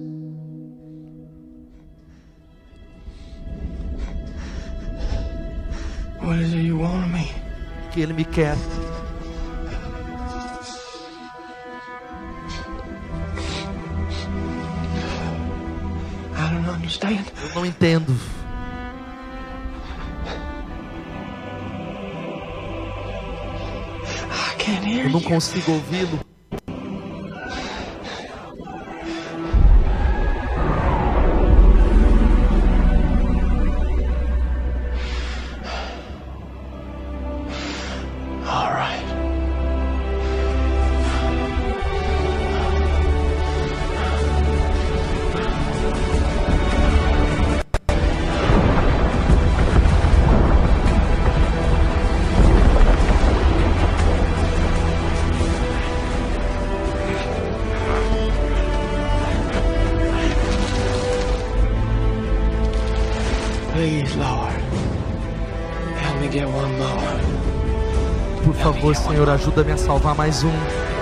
[6.23, 7.31] What is it you want of me?
[7.93, 8.57] Que Ele me quer.
[17.43, 18.40] Eu não entendo.
[25.05, 26.30] Eu não consigo ouvi-lo.
[69.11, 71.00] Senhor, ajuda-me a salvar mais um.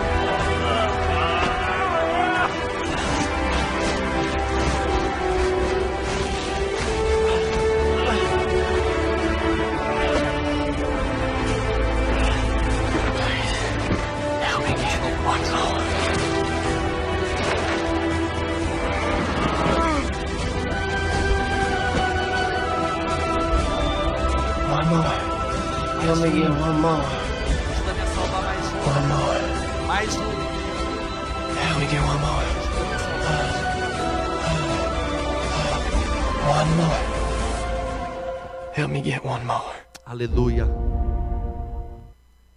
[40.18, 40.68] Aleluia.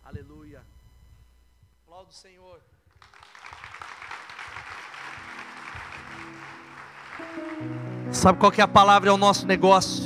[0.03, 0.61] Aleluia.
[1.85, 2.59] Aplauda o Senhor.
[8.09, 9.11] Sabe qual que é a palavra?
[9.11, 10.03] É o nosso negócio.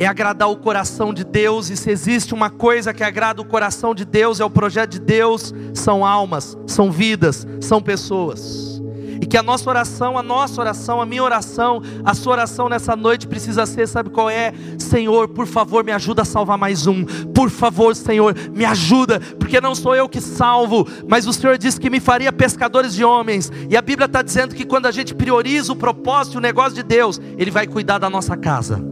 [0.00, 3.94] É agradar o coração de Deus, e se existe uma coisa que agrada o coração
[3.94, 8.69] de Deus, é o projeto de Deus, são almas, são vidas, são pessoas.
[9.20, 12.96] E que a nossa oração, a nossa oração, a minha oração, a sua oração nessa
[12.96, 14.52] noite precisa ser, sabe qual é?
[14.78, 17.04] Senhor, por favor, me ajuda a salvar mais um.
[17.04, 21.78] Por favor, Senhor, me ajuda, porque não sou eu que salvo, mas o Senhor disse
[21.78, 23.52] que me faria pescadores de homens.
[23.68, 26.74] E a Bíblia está dizendo que quando a gente prioriza o propósito e o negócio
[26.74, 28.82] de Deus, Ele vai cuidar da nossa casa.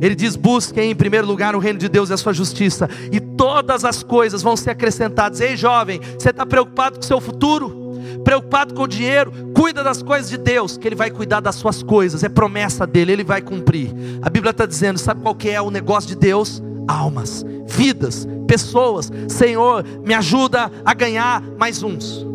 [0.00, 3.20] Ele diz: busquem em primeiro lugar o reino de Deus e a sua justiça, e
[3.20, 5.40] todas as coisas vão ser acrescentadas.
[5.40, 7.87] Ei, jovem, você está preocupado com o seu futuro?
[8.24, 9.32] Preocupado com o dinheiro?
[9.54, 13.12] Cuida das coisas de Deus, que Ele vai cuidar das suas coisas, é promessa dele,
[13.12, 13.94] Ele vai cumprir.
[14.22, 16.62] A Bíblia está dizendo: sabe qual que é o negócio de Deus?
[16.86, 19.10] Almas, vidas, pessoas.
[19.28, 22.26] Senhor, me ajuda a ganhar mais uns.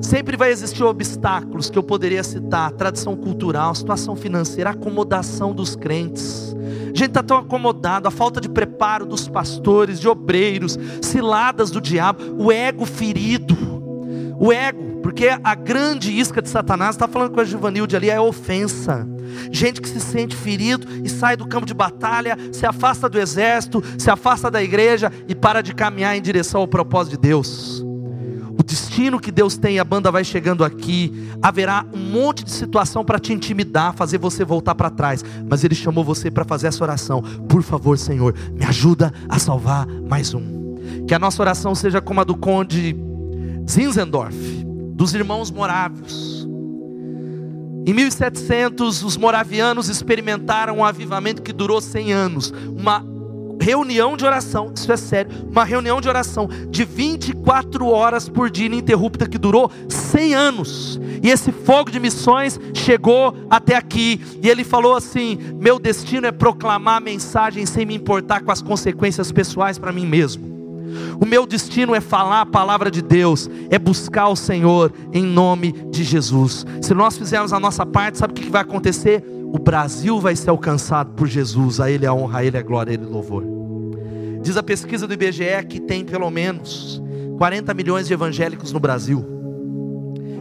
[0.00, 6.56] Sempre vai existir obstáculos que eu poderia citar: tradição cultural, situação financeira, acomodação dos crentes.
[6.92, 11.80] A gente está tão acomodado, a falta de preparo dos pastores, de obreiros, ciladas do
[11.80, 13.79] diabo, o ego ferido.
[14.40, 18.18] O ego, porque a grande isca de Satanás, está falando com a Juvanilde ali, é
[18.18, 19.06] ofensa.
[19.52, 23.82] Gente que se sente ferido e sai do campo de batalha, se afasta do exército,
[23.98, 27.84] se afasta da igreja e para de caminhar em direção ao propósito de Deus
[28.60, 33.02] o destino que Deus tem, a banda vai chegando aqui, haverá um monte de situação
[33.02, 36.84] para te intimidar, fazer você voltar para trás, mas Ele chamou você para fazer essa
[36.84, 37.22] oração.
[37.48, 40.42] Por favor, Senhor, me ajuda a salvar mais um.
[41.06, 42.94] Que a nossa oração seja como a do conde
[43.70, 44.34] Zinzendorf,
[44.94, 46.44] dos irmãos morávios.
[47.86, 53.04] Em 1700, os moravianos experimentaram um avivamento que durou 100 anos, uma
[53.60, 58.66] reunião de oração, isso é sério, uma reunião de oração de 24 horas por dia
[58.66, 61.00] ininterrupta que durou 100 anos.
[61.22, 66.32] E esse fogo de missões chegou até aqui, e ele falou assim: "Meu destino é
[66.32, 70.59] proclamar a mensagem sem me importar com as consequências pessoais para mim mesmo.
[71.20, 75.72] O meu destino é falar a palavra de Deus, é buscar o Senhor em nome
[75.90, 76.64] de Jesus.
[76.80, 79.24] Se nós fizermos a nossa parte, sabe o que vai acontecer?
[79.52, 82.90] O Brasil vai ser alcançado por Jesus, a Ele a honra, a Ele a glória,
[82.90, 83.44] a Ele o louvor.
[84.42, 87.02] Diz a pesquisa do IBGE que tem pelo menos
[87.36, 89.39] 40 milhões de evangélicos no Brasil.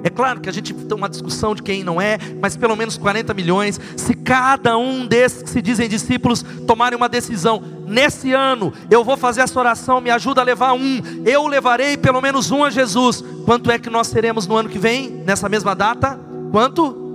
[0.03, 2.97] É claro que a gente tem uma discussão de quem não é, mas pelo menos
[2.97, 3.79] 40 milhões.
[3.97, 9.17] Se cada um desses que se dizem discípulos tomarem uma decisão, nesse ano eu vou
[9.17, 13.23] fazer essa oração, me ajuda a levar um, eu levarei pelo menos um a Jesus.
[13.45, 16.19] Quanto é que nós seremos no ano que vem, nessa mesma data?
[16.51, 17.07] Quanto?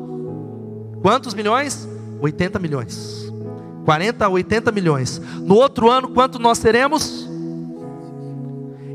[1.02, 1.88] Quantos milhões?
[2.20, 3.32] 80 milhões.
[3.84, 5.20] 40 a 80 milhões.
[5.40, 7.23] No outro ano, quanto nós seremos?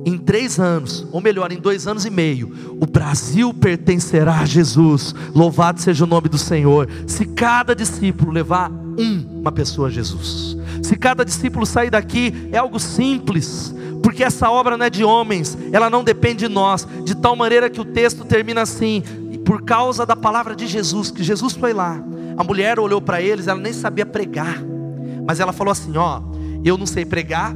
[0.06, 5.14] Em três anos, ou melhor, em dois anos e meio, o Brasil pertencerá a Jesus.
[5.36, 6.88] Louvado seja o nome do Senhor.
[7.06, 12.58] Se cada discípulo levar um, uma pessoa a Jesus, se cada discípulo sair daqui, é
[12.58, 17.16] algo simples, porque essa obra não é de homens, ela não depende de nós, de
[17.16, 19.04] tal maneira que o texto termina assim:
[19.45, 22.02] por causa da palavra de Jesus, que Jesus foi lá,
[22.38, 24.64] a mulher olhou para eles, ela nem sabia pregar,
[25.26, 26.22] mas ela falou assim: Ó,
[26.64, 27.56] eu não sei pregar,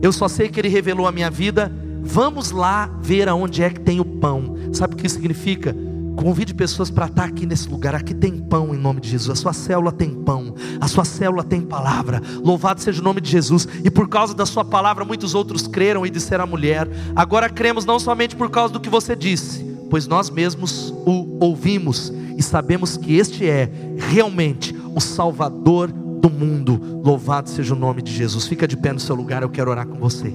[0.00, 1.72] eu só sei que Ele revelou a minha vida.
[2.02, 4.56] Vamos lá ver aonde é que tem o pão.
[4.72, 5.74] Sabe o que isso significa?
[6.16, 7.94] Convide pessoas para estar aqui nesse lugar.
[7.94, 9.38] Aqui tem pão em nome de Jesus.
[9.38, 10.52] A sua célula tem pão.
[10.80, 12.20] A sua célula tem palavra.
[12.42, 13.68] Louvado seja o nome de Jesus.
[13.84, 16.88] E por causa da sua palavra, muitos outros creram e disseram mulher.
[17.14, 22.12] Agora cremos não somente por causa do que você disse, pois nós mesmos o ouvimos
[22.36, 26.80] e sabemos que este é realmente o Salvador do mundo.
[27.02, 28.46] Louvado seja o nome de Jesus.
[28.46, 30.32] Fica de pé no seu lugar, eu quero orar com você.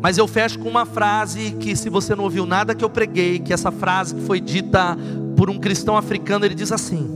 [0.00, 3.38] Mas eu fecho com uma frase que, se você não ouviu nada que eu preguei,
[3.38, 4.96] que essa frase foi dita
[5.36, 7.08] por um cristão africano, ele diz assim: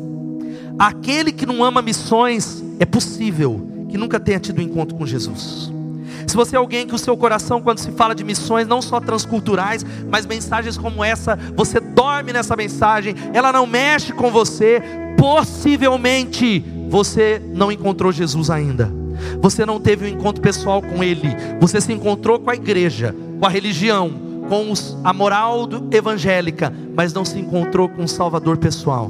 [0.79, 5.71] aquele que não ama missões, é possível que nunca tenha tido um encontro com Jesus.
[6.27, 9.01] Se você é alguém que o seu coração, quando se fala de missões, não só
[9.01, 14.83] transculturais, mas mensagens como essa, você dorme nessa mensagem, ela não mexe com você,
[15.17, 18.91] possivelmente você não encontrou Jesus ainda.
[19.41, 21.29] Você não teve um encontro pessoal com Ele.
[21.61, 24.11] Você se encontrou com a igreja, com a religião,
[24.49, 29.09] com os, a moral do, evangélica, mas não se encontrou com o Salvador pessoal.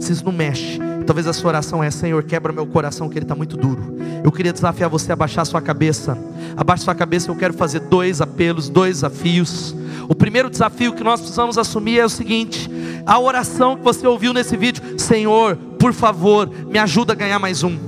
[0.00, 3.26] Se isso não mexe, talvez a sua oração é: Senhor, quebra meu coração, que ele
[3.26, 3.98] está muito duro.
[4.24, 6.16] Eu queria desafiar você a baixar sua cabeça.
[6.56, 9.74] Abaixe sua cabeça, eu quero fazer dois apelos, dois desafios.
[10.08, 12.70] O primeiro desafio que nós precisamos assumir é o seguinte:
[13.04, 17.62] a oração que você ouviu nesse vídeo, Senhor, por favor, me ajuda a ganhar mais
[17.62, 17.78] um.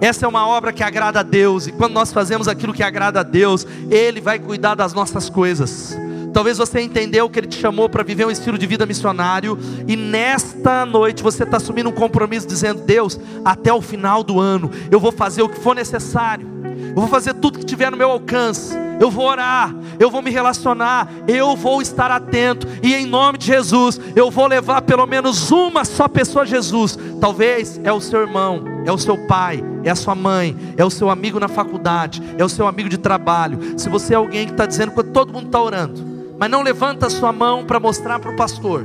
[0.00, 3.20] Essa é uma obra que agrada a Deus, e quando nós fazemos aquilo que agrada
[3.20, 5.96] a Deus, Ele vai cuidar das nossas coisas.
[6.32, 9.96] Talvez você entendeu que Ele te chamou para viver um estilo de vida missionário, e
[9.96, 15.00] nesta noite você está assumindo um compromisso, dizendo: Deus, até o final do ano, eu
[15.00, 16.46] vou fazer o que for necessário,
[16.90, 20.30] eu vou fazer tudo que tiver no meu alcance, eu vou orar, eu vou me
[20.30, 25.50] relacionar, eu vou estar atento, e em nome de Jesus, eu vou levar pelo menos
[25.50, 26.98] uma só pessoa a Jesus.
[27.20, 30.90] Talvez é o seu irmão, é o seu pai, é a sua mãe, é o
[30.90, 33.58] seu amigo na faculdade, é o seu amigo de trabalho.
[33.78, 37.06] Se você é alguém que está dizendo que todo mundo está orando, mas não levanta
[37.06, 38.84] a sua mão para mostrar para o pastor,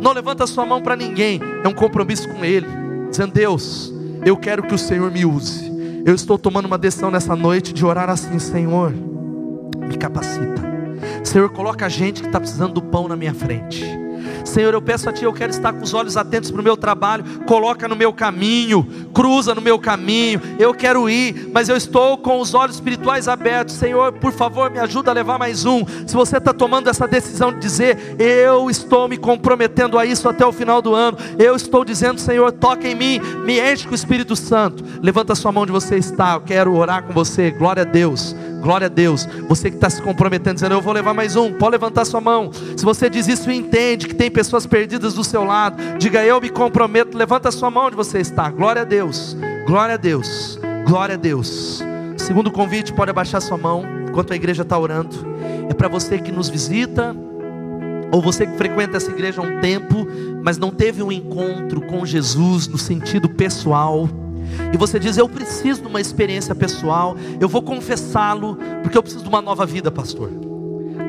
[0.00, 2.66] não levanta a sua mão para ninguém, é um compromisso com Ele,
[3.10, 3.92] dizendo: Deus,
[4.24, 5.70] eu quero que o Senhor me use.
[6.04, 8.94] Eu estou tomando uma decisão nessa noite de orar assim, Senhor,
[9.90, 10.62] me capacita.
[11.24, 13.84] Senhor, coloca a gente que está precisando do pão na minha frente.
[14.44, 16.76] Senhor, eu peço a Ti, eu quero estar com os olhos atentos para o meu
[16.76, 22.16] trabalho, coloca no meu caminho, cruza no meu caminho, eu quero ir, mas eu estou
[22.18, 25.84] com os olhos espirituais abertos, Senhor, por favor, me ajuda a levar mais um.
[26.06, 30.44] Se você está tomando essa decisão de dizer, eu estou me comprometendo a isso até
[30.44, 33.94] o final do ano, eu estou dizendo, Senhor, toca em mim, me enche com o
[33.94, 37.82] Espírito Santo, levanta a sua mão onde você está, eu quero orar com você, glória
[37.82, 38.34] a Deus.
[38.60, 39.26] Glória a Deus.
[39.48, 42.50] Você que está se comprometendo, dizendo, eu vou levar mais um, pode levantar sua mão.
[42.76, 46.40] Se você diz isso e entende que tem pessoas perdidas do seu lado, diga, eu
[46.40, 48.50] me comprometo, levanta sua mão onde você está.
[48.50, 49.36] Glória a Deus,
[49.66, 51.82] glória a Deus, glória a Deus.
[52.16, 55.16] Segundo convite, pode abaixar sua mão enquanto a igreja está orando.
[55.68, 57.16] É para você que nos visita,
[58.12, 60.06] ou você que frequenta essa igreja há um tempo,
[60.42, 64.08] mas não teve um encontro com Jesus no sentido pessoal
[64.72, 69.22] e você diz: Eu preciso de uma experiência pessoal, eu vou confessá-lo, porque eu preciso
[69.22, 70.30] de uma nova vida, pastor.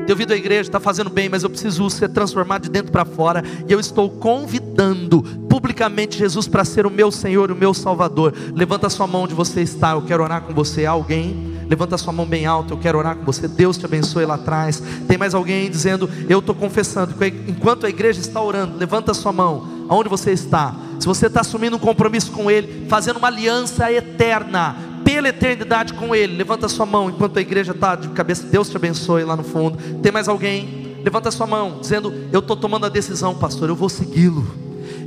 [0.06, 3.04] Tenho vindo à igreja, está fazendo bem, mas eu preciso ser transformado de dentro para
[3.04, 3.44] fora.
[3.68, 8.34] E eu estou convidando publicamente Jesus para ser o meu Senhor, o meu Salvador.
[8.54, 10.84] Levanta a sua mão onde você está, eu quero orar com você.
[10.86, 11.52] Alguém?
[11.68, 13.46] Levanta a sua mão bem alta, eu quero orar com você.
[13.46, 14.82] Deus te abençoe lá atrás.
[15.06, 17.14] Tem mais alguém dizendo: Eu estou confessando.
[17.46, 20.74] Enquanto a igreja está orando, levanta a sua mão, aonde você está.
[21.02, 26.14] Se você está assumindo um compromisso com Ele, fazendo uma aliança eterna, pela eternidade com
[26.14, 28.46] Ele, levanta sua mão enquanto a igreja está de cabeça.
[28.46, 29.76] Deus te abençoe lá no fundo.
[29.98, 30.94] Tem mais alguém?
[31.02, 34.46] Levanta sua mão, dizendo: Eu estou tomando a decisão, pastor, eu vou segui-lo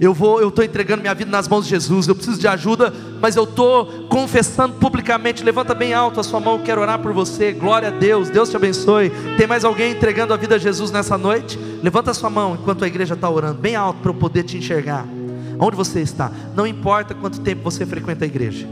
[0.02, 2.93] eu vou, eu estou entregando minha vida nas mãos de Jesus, eu preciso de ajuda,
[3.22, 7.14] mas eu estou confessando publicamente, levanta bem alto a sua mão, eu quero orar por
[7.14, 9.10] você, glória a Deus, Deus te abençoe.
[9.38, 11.58] Tem mais alguém entregando a vida a Jesus nessa noite?
[11.82, 15.06] Levanta sua mão enquanto a igreja está orando, bem alto para eu poder te enxergar.
[15.60, 16.32] Onde você está?
[16.56, 18.68] Não importa quanto tempo você frequenta a igreja.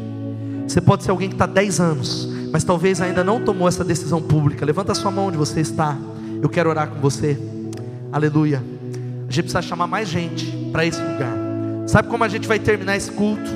[0.67, 4.21] Você pode ser alguém que está 10 anos, mas talvez ainda não tomou essa decisão
[4.21, 4.65] pública.
[4.65, 5.97] Levanta a sua mão onde você está.
[6.41, 7.37] Eu quero orar com você.
[8.11, 8.63] Aleluia.
[9.27, 11.33] A gente precisa chamar mais gente para esse lugar.
[11.87, 13.49] Sabe como a gente vai terminar esse culto?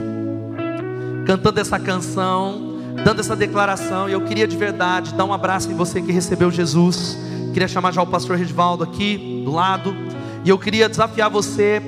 [1.25, 4.09] Cantando essa canção, dando essa declaração.
[4.09, 7.17] E eu queria de verdade dar um abraço em você que recebeu Jesus.
[7.53, 9.95] Queria chamar já o pastor Regivaldo aqui do lado.
[10.43, 11.81] E eu queria desafiar você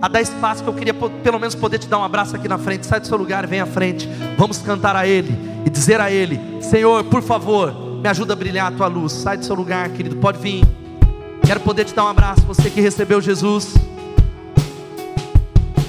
[0.00, 2.58] a dar espaço, que eu queria pelo menos poder te dar um abraço aqui na
[2.58, 2.86] frente.
[2.86, 4.08] Sai do seu lugar, vem à frente.
[4.38, 8.72] Vamos cantar a Ele e dizer a Ele: Senhor, por favor, me ajuda a brilhar
[8.72, 9.12] a tua luz.
[9.12, 10.64] Sai do seu lugar, querido, pode vir.
[11.44, 13.74] Quero poder te dar um abraço, você que recebeu Jesus.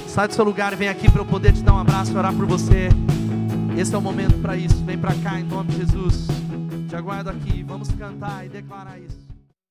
[0.07, 2.17] Sai do seu lugar e vem aqui para eu poder te dar um abraço e
[2.17, 2.89] orar por você.
[3.77, 4.83] Esse é o momento para isso.
[4.83, 6.27] Vem para cá em nome de Jesus.
[6.89, 7.63] Te aguardo aqui.
[7.63, 9.20] Vamos cantar e declarar isso.